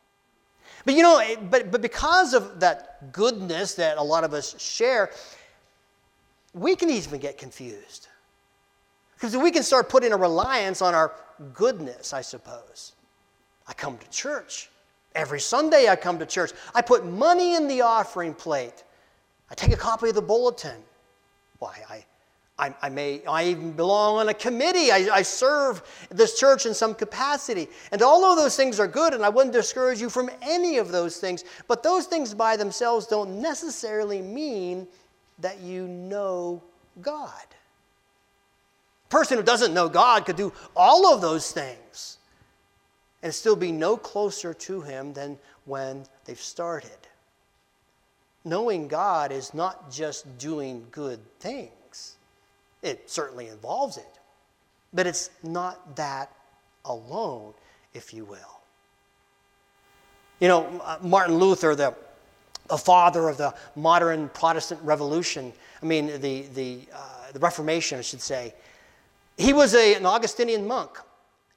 But 0.85 0.95
you 0.95 1.03
know, 1.03 1.21
but, 1.49 1.71
but 1.71 1.81
because 1.81 2.33
of 2.33 2.59
that 2.59 3.11
goodness 3.11 3.75
that 3.75 3.97
a 3.97 4.03
lot 4.03 4.23
of 4.23 4.33
us 4.33 4.59
share, 4.59 5.11
we 6.53 6.75
can 6.75 6.89
even 6.89 7.19
get 7.19 7.37
confused. 7.37 8.07
Because 9.15 9.37
we 9.37 9.51
can 9.51 9.63
start 9.63 9.89
putting 9.89 10.11
a 10.11 10.17
reliance 10.17 10.81
on 10.81 10.93
our 10.93 11.13
goodness, 11.53 12.13
I 12.13 12.21
suppose. 12.21 12.93
I 13.67 13.73
come 13.73 13.97
to 13.97 14.09
church. 14.09 14.69
Every 15.15 15.39
Sunday 15.39 15.87
I 15.87 15.95
come 15.95 16.19
to 16.19 16.25
church. 16.25 16.51
I 16.75 16.81
put 16.81 17.05
money 17.05 17.55
in 17.55 17.67
the 17.67 17.81
offering 17.81 18.33
plate. 18.33 18.83
I 19.49 19.55
take 19.55 19.71
a 19.71 19.77
copy 19.77 20.09
of 20.09 20.15
the 20.15 20.21
bulletin. 20.21 20.81
Why, 21.63 21.77
I, 21.89 22.05
I, 22.59 22.75
I, 22.81 22.89
may, 22.89 23.23
I 23.25 23.45
even 23.45 23.71
belong 23.71 24.17
on 24.17 24.27
a 24.27 24.33
committee. 24.33 24.91
I, 24.91 25.07
I 25.13 25.21
serve 25.21 25.81
this 26.09 26.37
church 26.37 26.65
in 26.65 26.73
some 26.73 26.93
capacity. 26.93 27.69
And 27.93 28.01
all 28.01 28.25
of 28.25 28.37
those 28.37 28.57
things 28.57 28.81
are 28.81 28.87
good, 28.87 29.13
and 29.13 29.23
I 29.23 29.29
wouldn't 29.29 29.53
discourage 29.53 30.01
you 30.01 30.09
from 30.09 30.29
any 30.41 30.77
of 30.77 30.91
those 30.91 31.15
things. 31.19 31.45
But 31.69 31.81
those 31.81 32.05
things 32.05 32.33
by 32.33 32.57
themselves 32.57 33.07
don't 33.07 33.41
necessarily 33.41 34.21
mean 34.21 34.89
that 35.39 35.61
you 35.61 35.87
know 35.87 36.61
God. 37.01 37.47
A 39.05 39.09
person 39.09 39.37
who 39.37 39.43
doesn't 39.43 39.73
know 39.73 39.87
God 39.87 40.25
could 40.25 40.35
do 40.35 40.51
all 40.75 41.13
of 41.13 41.21
those 41.21 41.53
things 41.53 42.17
and 43.21 43.33
still 43.33 43.55
be 43.55 43.71
no 43.71 43.95
closer 43.95 44.53
to 44.53 44.81
Him 44.81 45.13
than 45.13 45.39
when 45.63 46.03
they've 46.25 46.37
started 46.37 47.07
knowing 48.45 48.87
God 48.87 49.31
is 49.31 49.53
not 49.53 49.91
just 49.91 50.37
doing 50.37 50.85
good 50.91 51.19
things. 51.39 52.17
It 52.81 53.09
certainly 53.09 53.47
involves 53.47 53.97
it, 53.97 54.19
but 54.93 55.07
it's 55.07 55.29
not 55.41 55.95
that 55.95 56.31
alone, 56.85 57.53
if 57.93 58.13
you 58.13 58.25
will. 58.25 58.59
You 60.39 60.49
know, 60.49 60.81
uh, 60.83 60.97
Martin 61.01 61.37
Luther, 61.37 61.75
the, 61.75 61.95
the 62.67 62.77
father 62.77 63.29
of 63.29 63.37
the 63.37 63.53
modern 63.75 64.27
Protestant 64.29 64.81
Revolution, 64.83 65.53
I 65.81 65.85
mean, 65.85 66.07
the, 66.19 66.41
the, 66.53 66.81
uh, 66.93 67.31
the 67.31 67.39
Reformation, 67.39 67.99
I 67.99 68.01
should 68.01 68.21
say, 68.21 68.53
he 69.37 69.53
was 69.53 69.73
a, 69.73 69.95
an 69.95 70.05
Augustinian 70.05 70.67
monk, 70.67 70.99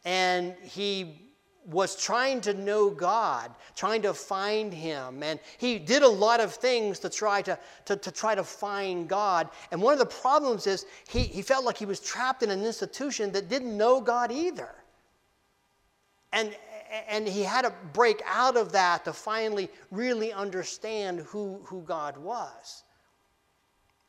and 0.05 0.55
he 0.63 1.26
was 1.67 1.97
trying 1.97 2.41
to 2.43 2.55
know 2.55 2.91
God, 2.91 3.53
trying 3.75 4.03
to 4.03 4.15
find 4.15 4.73
Him. 4.73 5.23
And 5.23 5.41
he 5.59 5.79
did 5.79 6.03
a 6.03 6.09
lot 6.09 6.41
of 6.41 6.55
things 6.55 6.99
to 7.01 7.11
try 7.11 7.43
to, 7.43 7.59
to, 7.87 7.97
to, 7.97 8.11
try 8.11 8.35
to 8.35 8.45
find 8.45 9.09
God. 9.09 9.51
And 9.73 9.83
one 9.83 9.93
of 9.93 9.99
the 9.99 10.07
problems 10.07 10.67
is 10.67 10.87
he, 11.09 11.21
he 11.21 11.43
felt 11.43 11.65
like 11.65 11.77
he 11.77 11.87
was 11.87 12.01
trapped 12.01 12.43
in 12.43 12.51
an 12.51 12.65
institution 12.65 13.33
that 13.33 13.49
didn't 13.49 13.77
know 13.77 14.01
God 14.01 14.31
either. 14.31 14.71
And, 16.33 16.55
and 17.09 17.27
he 17.27 17.43
had 17.43 17.63
to 17.63 17.73
break 17.93 18.23
out 18.27 18.57
of 18.57 18.73
that 18.73 19.05
to 19.05 19.13
finally 19.13 19.69
really 19.91 20.33
understand 20.33 21.21
who, 21.21 21.61
who 21.65 21.83
God 21.83 22.17
was. 22.17 22.85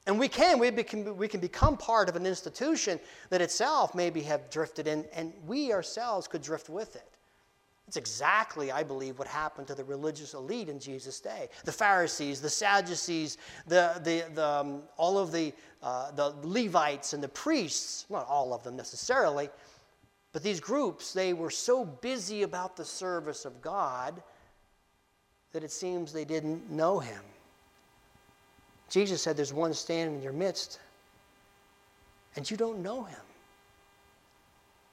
And 0.06 0.17
we 0.17 0.30
can, 0.30 0.58
we, 0.58 0.72
can, 0.72 1.17
we 1.17 1.28
can 1.28 1.41
become 1.41 1.76
part 1.76 2.08
of 2.08 2.15
an 2.15 2.26
institution 2.26 2.98
that 3.30 3.41
itself 3.41 3.93
maybe 3.93 4.22
have 4.22 4.50
drifted 4.50 4.88
in, 4.88 5.06
and 5.13 5.34
we 5.46 5.74
ourselves 5.74 6.30
could 6.30 6.41
drift 6.41 6.70
with 6.70 6.96
it. 6.96 7.16
It's 7.88 7.95
exactly, 7.95 8.69
I 8.69 8.84
believe, 8.84 9.17
what 9.17 9.30
happened 9.30 9.67
to 9.67 9.76
the 9.76 9.84
religious 9.84 10.34
elite 10.34 10.67
in 10.67 10.78
Jesus' 10.78 11.21
day. 11.21 11.47
The 11.63 11.71
Pharisees, 11.71 12.41
the 12.41 12.50
Sadducees, 12.50 13.38
the, 13.65 14.02
the, 14.04 14.26
the 14.34 14.45
um, 14.45 14.82
all 14.97 15.17
of 15.17 15.32
the, 15.32 15.54
uh, 15.82 16.12
the 16.12 16.36
Levites 16.43 17.13
and 17.13 17.23
the 17.23 17.30
priests, 17.30 18.06
not 18.10 18.28
all 18.28 18.54
of 18.54 18.62
them 18.63 18.76
necessarily, 18.76 19.50
but 20.34 20.43
these 20.43 20.60
groups, 20.60 21.13
they 21.13 21.34
were 21.34 21.50
so 21.50 21.86
busy 21.86 22.43
about 22.43 22.76
the 22.76 22.84
service 22.84 23.45
of 23.45 23.62
God 23.62 24.21
that 25.54 25.63
it 25.63 25.71
seems 25.71 26.12
they 26.12 26.26
didn't 26.26 26.69
know 26.69 27.00
Him. 27.00 27.21
Jesus 28.89 29.21
said, 29.21 29.38
There's 29.38 29.54
one 29.54 29.73
standing 29.73 30.17
in 30.17 30.21
your 30.21 30.34
midst, 30.34 30.80
and 32.36 32.50
you 32.52 32.58
don't 32.58 32.80
know 32.80 33.04
Him. 33.04 33.19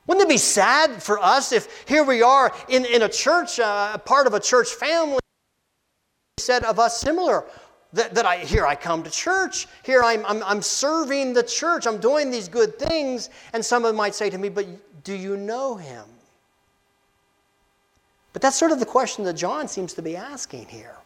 Wouldn't 0.06 0.24
it 0.24 0.28
be 0.28 0.38
sad 0.38 1.02
for 1.02 1.18
us 1.18 1.52
if 1.52 1.84
here 1.88 2.04
we 2.04 2.22
are 2.22 2.54
in, 2.68 2.84
in 2.84 3.02
a 3.02 3.08
church, 3.08 3.58
uh, 3.58 3.96
part 3.98 4.26
of 4.26 4.34
a 4.34 4.40
church 4.40 4.68
family, 4.68 5.20
said 6.38 6.64
of 6.64 6.78
us 6.78 7.00
similar? 7.00 7.44
That, 7.94 8.12
that 8.16 8.26
I 8.26 8.38
here 8.38 8.66
I 8.66 8.74
come 8.74 9.04
to 9.04 9.10
church, 9.10 9.68
here 9.84 10.02
I'm, 10.02 10.26
I'm, 10.26 10.42
I'm 10.42 10.62
serving 10.62 11.32
the 11.32 11.44
church, 11.44 11.86
I'm 11.86 11.98
doing 11.98 12.28
these 12.28 12.48
good 12.48 12.76
things, 12.76 13.30
and 13.52 13.64
someone 13.64 13.94
might 13.94 14.16
say 14.16 14.28
to 14.30 14.36
me, 14.36 14.48
But 14.48 14.66
do 15.04 15.14
you 15.14 15.36
know 15.36 15.76
him? 15.76 16.04
But 18.32 18.42
that's 18.42 18.56
sort 18.56 18.72
of 18.72 18.80
the 18.80 18.86
question 18.86 19.24
that 19.26 19.34
John 19.34 19.68
seems 19.68 19.94
to 19.94 20.02
be 20.02 20.16
asking 20.16 20.66
here. 20.66 20.96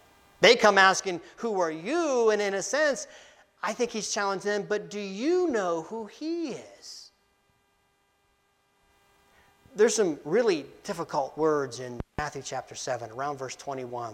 They 0.40 0.56
come 0.56 0.78
asking, 0.78 1.20
Who 1.36 1.60
are 1.60 1.70
you? 1.70 2.30
And 2.30 2.40
in 2.40 2.54
a 2.54 2.62
sense, 2.62 3.06
I 3.62 3.74
think 3.74 3.90
he's 3.90 4.10
challenging 4.10 4.50
them, 4.50 4.66
But 4.66 4.88
do 4.88 4.98
you 4.98 5.48
know 5.50 5.82
who 5.82 6.06
he 6.06 6.52
is? 6.52 6.97
There's 9.78 9.94
some 9.94 10.18
really 10.24 10.66
difficult 10.82 11.38
words 11.38 11.78
in 11.78 12.00
Matthew 12.18 12.42
chapter 12.42 12.74
7, 12.74 13.10
around 13.12 13.38
verse 13.38 13.54
21. 13.54 14.12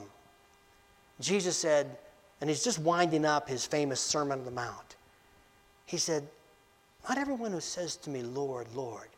Jesus 1.20 1.57
said, 1.57 1.96
and 2.40 2.50
he's 2.50 2.62
just 2.62 2.79
winding 2.79 3.24
up 3.24 3.48
his 3.48 3.64
famous 3.64 3.98
Sermon 3.98 4.40
on 4.40 4.44
the 4.44 4.50
Mount. 4.50 4.96
He 5.87 5.96
said, 5.96 6.29
Not 7.09 7.16
everyone 7.16 7.53
who 7.53 7.61
says 7.61 7.96
to 7.96 8.11
me, 8.11 8.22
Lord, 8.22 8.66
Lord, 8.74 9.09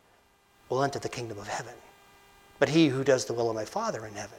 will 0.69 0.83
enter 0.83 0.99
the 0.99 1.09
kingdom 1.09 1.37
of 1.37 1.47
heaven, 1.49 1.73
but 2.59 2.69
he 2.69 2.87
who 2.87 3.03
does 3.03 3.25
the 3.25 3.33
will 3.33 3.49
of 3.49 3.55
my 3.55 3.65
Father 3.65 4.05
in 4.05 4.13
heaven. 4.13 4.37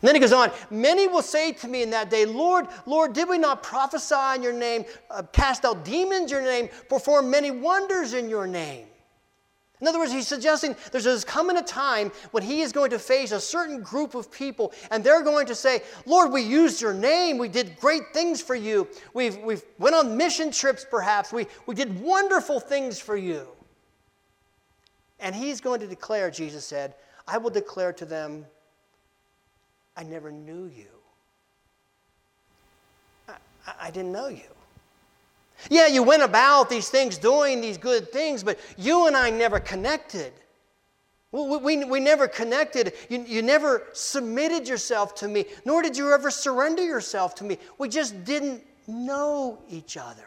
And 0.00 0.08
then 0.08 0.14
he 0.14 0.20
goes 0.20 0.32
on, 0.32 0.50
Many 0.70 1.06
will 1.06 1.20
say 1.20 1.52
to 1.52 1.68
me 1.68 1.82
in 1.82 1.90
that 1.90 2.08
day, 2.08 2.24
Lord, 2.24 2.66
Lord, 2.86 3.12
did 3.12 3.28
we 3.28 3.36
not 3.36 3.62
prophesy 3.62 4.36
in 4.36 4.42
your 4.42 4.54
name, 4.54 4.86
uh, 5.10 5.22
cast 5.32 5.66
out 5.66 5.84
demons 5.84 6.32
in 6.32 6.38
your 6.38 6.42
name, 6.42 6.70
perform 6.88 7.30
many 7.30 7.50
wonders 7.50 8.14
in 8.14 8.30
your 8.30 8.46
name? 8.46 8.86
In 9.80 9.88
other 9.88 9.98
words, 9.98 10.12
he's 10.12 10.28
suggesting 10.28 10.76
there's 10.92 11.24
coming 11.24 11.56
a 11.56 11.62
time 11.62 12.12
when 12.32 12.42
he 12.42 12.60
is 12.60 12.70
going 12.70 12.90
to 12.90 12.98
face 12.98 13.32
a 13.32 13.40
certain 13.40 13.80
group 13.80 14.14
of 14.14 14.30
people, 14.30 14.74
and 14.90 15.02
they're 15.02 15.22
going 15.22 15.46
to 15.46 15.54
say, 15.54 15.82
Lord, 16.04 16.32
we 16.32 16.42
used 16.42 16.82
your 16.82 16.92
name. 16.92 17.38
We 17.38 17.48
did 17.48 17.78
great 17.80 18.12
things 18.12 18.42
for 18.42 18.54
you. 18.54 18.88
We've, 19.14 19.38
we've 19.38 19.62
went 19.78 19.96
on 19.96 20.16
mission 20.16 20.50
trips, 20.50 20.84
perhaps. 20.88 21.32
We, 21.32 21.46
we 21.66 21.74
did 21.74 21.98
wonderful 22.00 22.60
things 22.60 22.98
for 22.98 23.16
you. 23.16 23.48
And 25.18 25.34
he's 25.34 25.60
going 25.62 25.80
to 25.80 25.86
declare, 25.86 26.30
Jesus 26.30 26.64
said, 26.64 26.94
I 27.26 27.38
will 27.38 27.50
declare 27.50 27.92
to 27.94 28.04
them, 28.04 28.44
I 29.96 30.02
never 30.02 30.30
knew 30.30 30.66
you. 30.66 30.88
I, 33.28 33.34
I 33.80 33.90
didn't 33.90 34.12
know 34.12 34.28
you. 34.28 34.59
Yeah, 35.68 35.86
you 35.86 36.02
went 36.02 36.22
about 36.22 36.70
these 36.70 36.88
things 36.88 37.18
doing 37.18 37.60
these 37.60 37.76
good 37.76 38.10
things, 38.12 38.42
but 38.42 38.58
you 38.78 39.06
and 39.06 39.16
I 39.16 39.30
never 39.30 39.60
connected. 39.60 40.32
We, 41.32 41.58
we, 41.58 41.84
we 41.84 42.00
never 42.00 42.26
connected. 42.26 42.94
You, 43.08 43.24
you 43.26 43.42
never 43.42 43.86
submitted 43.92 44.66
yourself 44.66 45.14
to 45.16 45.28
me, 45.28 45.44
nor 45.64 45.82
did 45.82 45.96
you 45.96 46.12
ever 46.12 46.30
surrender 46.30 46.84
yourself 46.84 47.34
to 47.36 47.44
me. 47.44 47.58
We 47.78 47.88
just 47.88 48.24
didn't 48.24 48.62
know 48.86 49.58
each 49.68 49.96
other. 49.96 50.24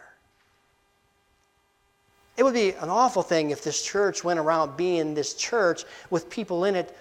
It 2.36 2.44
would 2.44 2.54
be 2.54 2.72
an 2.72 2.90
awful 2.90 3.22
thing 3.22 3.52
if 3.52 3.64
this 3.64 3.84
church 3.84 4.24
went 4.24 4.40
around 4.40 4.76
being 4.76 5.14
this 5.14 5.34
church 5.36 5.84
with 6.10 6.30
people 6.30 6.66
in 6.66 6.76
it 6.76 6.96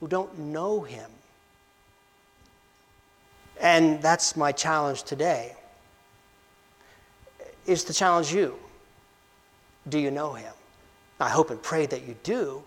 who 0.00 0.08
don't 0.08 0.36
know 0.38 0.80
Him. 0.80 1.10
And 3.60 4.02
that's 4.02 4.36
my 4.36 4.52
challenge 4.52 5.04
today. 5.04 5.55
Is 7.66 7.84
to 7.84 7.92
challenge 7.92 8.32
you. 8.32 8.54
Do 9.88 9.98
you 9.98 10.10
know 10.10 10.32
Him? 10.32 10.52
I 11.20 11.28
hope 11.28 11.50
and 11.50 11.62
pray 11.62 11.86
that 11.86 12.06
you 12.06 12.16
do. 12.22 12.62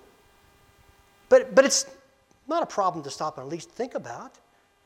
But, 1.30 1.54
but 1.54 1.66
it's 1.66 1.86
not 2.48 2.64
a 2.64 2.66
problem 2.66 3.04
to 3.04 3.10
stop 3.10 3.38
and 3.38 3.46
at 3.46 3.52
least 3.52 3.70
think 3.70 3.94
about. 3.96 4.34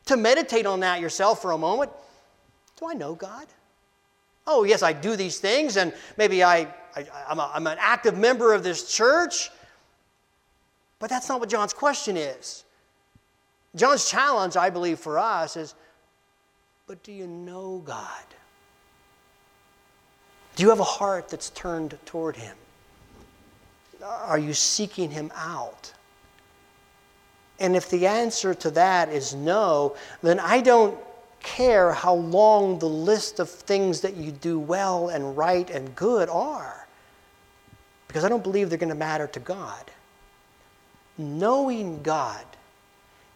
To 0.08 0.18
meditate 0.18 0.66
on 0.66 0.82
that 0.82 1.00
yourself 1.00 1.42
for 1.42 1.52
a 1.52 1.58
moment. 1.58 1.92
Do 2.78 2.88
I 2.90 2.94
know 2.94 3.16
God? 3.16 3.48
Oh, 4.46 4.66
yes, 4.66 4.84
I 4.84 4.92
do 4.92 5.16
these 5.16 5.40
things, 5.40 5.78
and 5.78 5.94
maybe 6.18 6.44
I, 6.44 6.68
I, 6.96 7.06
I'm, 7.30 7.40
a, 7.40 7.52
I'm 7.54 7.66
an 7.66 7.78
active 7.80 8.18
member 8.18 8.54
of 8.54 8.62
this 8.62 8.94
church. 8.94 9.50
But 11.00 11.10
that's 11.10 11.30
not 11.30 11.40
what 11.40 11.50
John's 11.50 11.74
question 11.74 12.18
is. 12.18 12.66
John's 13.76 14.10
challenge, 14.10 14.58
I 14.58 14.70
believe, 14.70 15.00
for 15.00 15.18
us 15.18 15.56
is 15.56 15.76
but 16.86 17.02
do 17.02 17.12
you 17.12 17.28
know 17.28 17.82
God? 17.86 18.26
Do 20.56 20.64
you 20.64 20.70
have 20.70 20.80
a 20.80 20.84
heart 20.84 21.30
that's 21.30 21.50
turned 21.50 21.98
toward 22.06 22.36
Him? 22.36 22.56
Are 24.04 24.38
you 24.38 24.54
seeking 24.54 25.10
Him 25.10 25.32
out? 25.36 25.94
And 27.60 27.76
if 27.76 27.90
the 27.90 28.08
answer 28.08 28.54
to 28.54 28.72
that 28.72 29.10
is 29.10 29.34
no, 29.34 29.96
then 30.22 30.40
I 30.40 30.62
don't 30.62 30.98
care 31.42 31.92
how 31.92 32.14
long 32.14 32.80
the 32.80 32.90
list 32.90 33.40
of 33.40 33.50
things 33.50 34.02
that 34.02 34.16
you 34.16 34.32
do 34.32 34.60
well 34.60 35.10
and 35.10 35.38
right 35.38 35.70
and 35.70 35.96
good 35.96 36.30
are, 36.30 36.88
because 38.08 38.24
I 38.24 38.30
don't 38.30 38.44
believe 38.44 38.70
they're 38.70 38.78
going 38.78 38.90
to 38.90 38.96
matter 38.96 39.28
to 39.28 39.40
God. 39.40 39.92
Knowing 41.18 42.02
God 42.02 42.46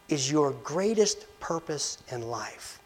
is 0.08 0.30
your 0.30 0.50
greatest 0.50 1.26
purpose 1.38 1.98
in 2.10 2.28
life. 2.28 2.80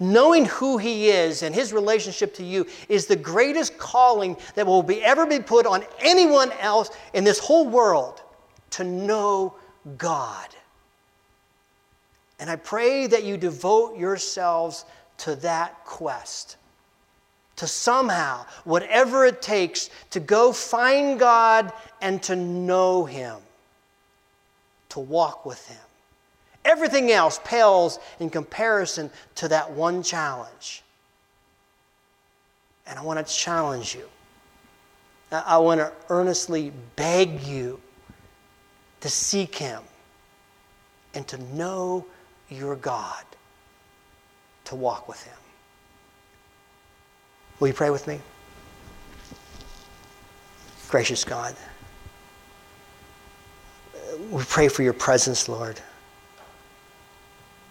Knowing 0.00 0.44
who 0.44 0.78
He 0.78 1.08
is 1.08 1.42
and 1.42 1.54
His 1.54 1.72
relationship 1.72 2.34
to 2.34 2.44
you 2.44 2.66
is 2.88 3.06
the 3.06 3.16
greatest 3.16 3.78
calling 3.78 4.36
that 4.54 4.66
will 4.66 4.82
be, 4.82 5.02
ever 5.02 5.26
be 5.26 5.40
put 5.40 5.66
on 5.66 5.84
anyone 6.00 6.52
else 6.60 6.90
in 7.14 7.24
this 7.24 7.38
whole 7.38 7.68
world 7.68 8.22
to 8.70 8.84
know 8.84 9.54
God. 9.96 10.48
And 12.38 12.48
I 12.48 12.56
pray 12.56 13.08
that 13.08 13.24
you 13.24 13.36
devote 13.36 13.98
yourselves 13.98 14.84
to 15.18 15.34
that 15.36 15.84
quest. 15.84 16.56
To 17.56 17.66
somehow, 17.66 18.46
whatever 18.62 19.26
it 19.26 19.42
takes, 19.42 19.90
to 20.10 20.20
go 20.20 20.52
find 20.52 21.18
God 21.18 21.72
and 22.00 22.22
to 22.22 22.36
know 22.36 23.04
Him, 23.04 23.38
to 24.90 25.00
walk 25.00 25.44
with 25.44 25.66
Him. 25.66 25.87
Everything 26.68 27.10
else 27.10 27.40
pales 27.44 27.98
in 28.20 28.28
comparison 28.28 29.10
to 29.36 29.48
that 29.48 29.70
one 29.70 30.02
challenge. 30.02 30.82
And 32.86 32.98
I 32.98 33.02
want 33.02 33.26
to 33.26 33.34
challenge 33.34 33.94
you. 33.94 34.06
I 35.32 35.56
want 35.56 35.80
to 35.80 35.90
earnestly 36.10 36.72
beg 36.94 37.40
you 37.40 37.80
to 39.00 39.08
seek 39.08 39.56
Him 39.56 39.82
and 41.14 41.26
to 41.28 41.38
know 41.54 42.04
your 42.50 42.76
God, 42.76 43.24
to 44.66 44.76
walk 44.76 45.08
with 45.08 45.22
Him. 45.22 45.36
Will 47.60 47.68
you 47.68 47.74
pray 47.74 47.90
with 47.90 48.06
me? 48.06 48.20
Gracious 50.88 51.24
God, 51.24 51.56
we 54.30 54.42
pray 54.44 54.68
for 54.68 54.82
your 54.82 54.92
presence, 54.92 55.48
Lord. 55.48 55.80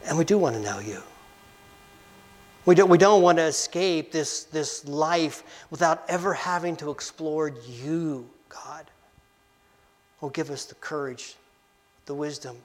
And 0.07 0.17
we 0.17 0.23
do 0.23 0.37
want 0.37 0.55
to 0.55 0.61
know 0.61 0.79
you. 0.79 1.03
We 2.65 2.75
don't, 2.75 2.89
we 2.89 2.97
don't 2.97 3.21
want 3.21 3.37
to 3.37 3.43
escape 3.43 4.11
this, 4.11 4.43
this 4.45 4.85
life 4.87 5.65
without 5.69 6.03
ever 6.09 6.33
having 6.33 6.75
to 6.77 6.91
explore 6.91 7.53
you, 7.65 8.29
God. 8.49 8.89
Oh, 10.21 10.29
give 10.29 10.49
us 10.49 10.65
the 10.65 10.75
courage, 10.75 11.35
the 12.05 12.13
wisdom. 12.13 12.57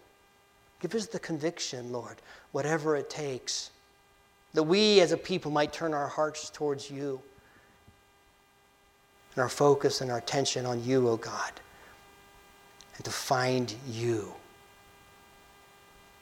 Give 0.80 0.94
us 0.94 1.06
the 1.06 1.20
conviction, 1.20 1.92
Lord, 1.92 2.16
whatever 2.52 2.96
it 2.96 3.10
takes, 3.10 3.70
that 4.54 4.62
we 4.62 5.00
as 5.00 5.12
a 5.12 5.16
people 5.16 5.50
might 5.50 5.72
turn 5.72 5.94
our 5.94 6.08
hearts 6.08 6.50
towards 6.50 6.90
you 6.90 7.20
and 9.34 9.42
our 9.42 9.48
focus 9.48 10.00
and 10.00 10.10
our 10.10 10.18
attention 10.18 10.66
on 10.66 10.82
you, 10.84 11.08
O 11.08 11.12
oh 11.12 11.16
God, 11.16 11.52
and 12.96 13.04
to 13.04 13.10
find 13.10 13.74
you. 13.88 14.34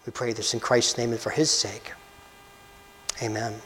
We 0.07 0.13
pray 0.13 0.33
this 0.33 0.55
in 0.55 0.61
Christ's 0.61 0.97
name 0.99 1.13
and 1.13 1.21
for 1.21 1.31
his 1.31 1.51
sake. 1.51 1.93
Amen. 3.23 3.61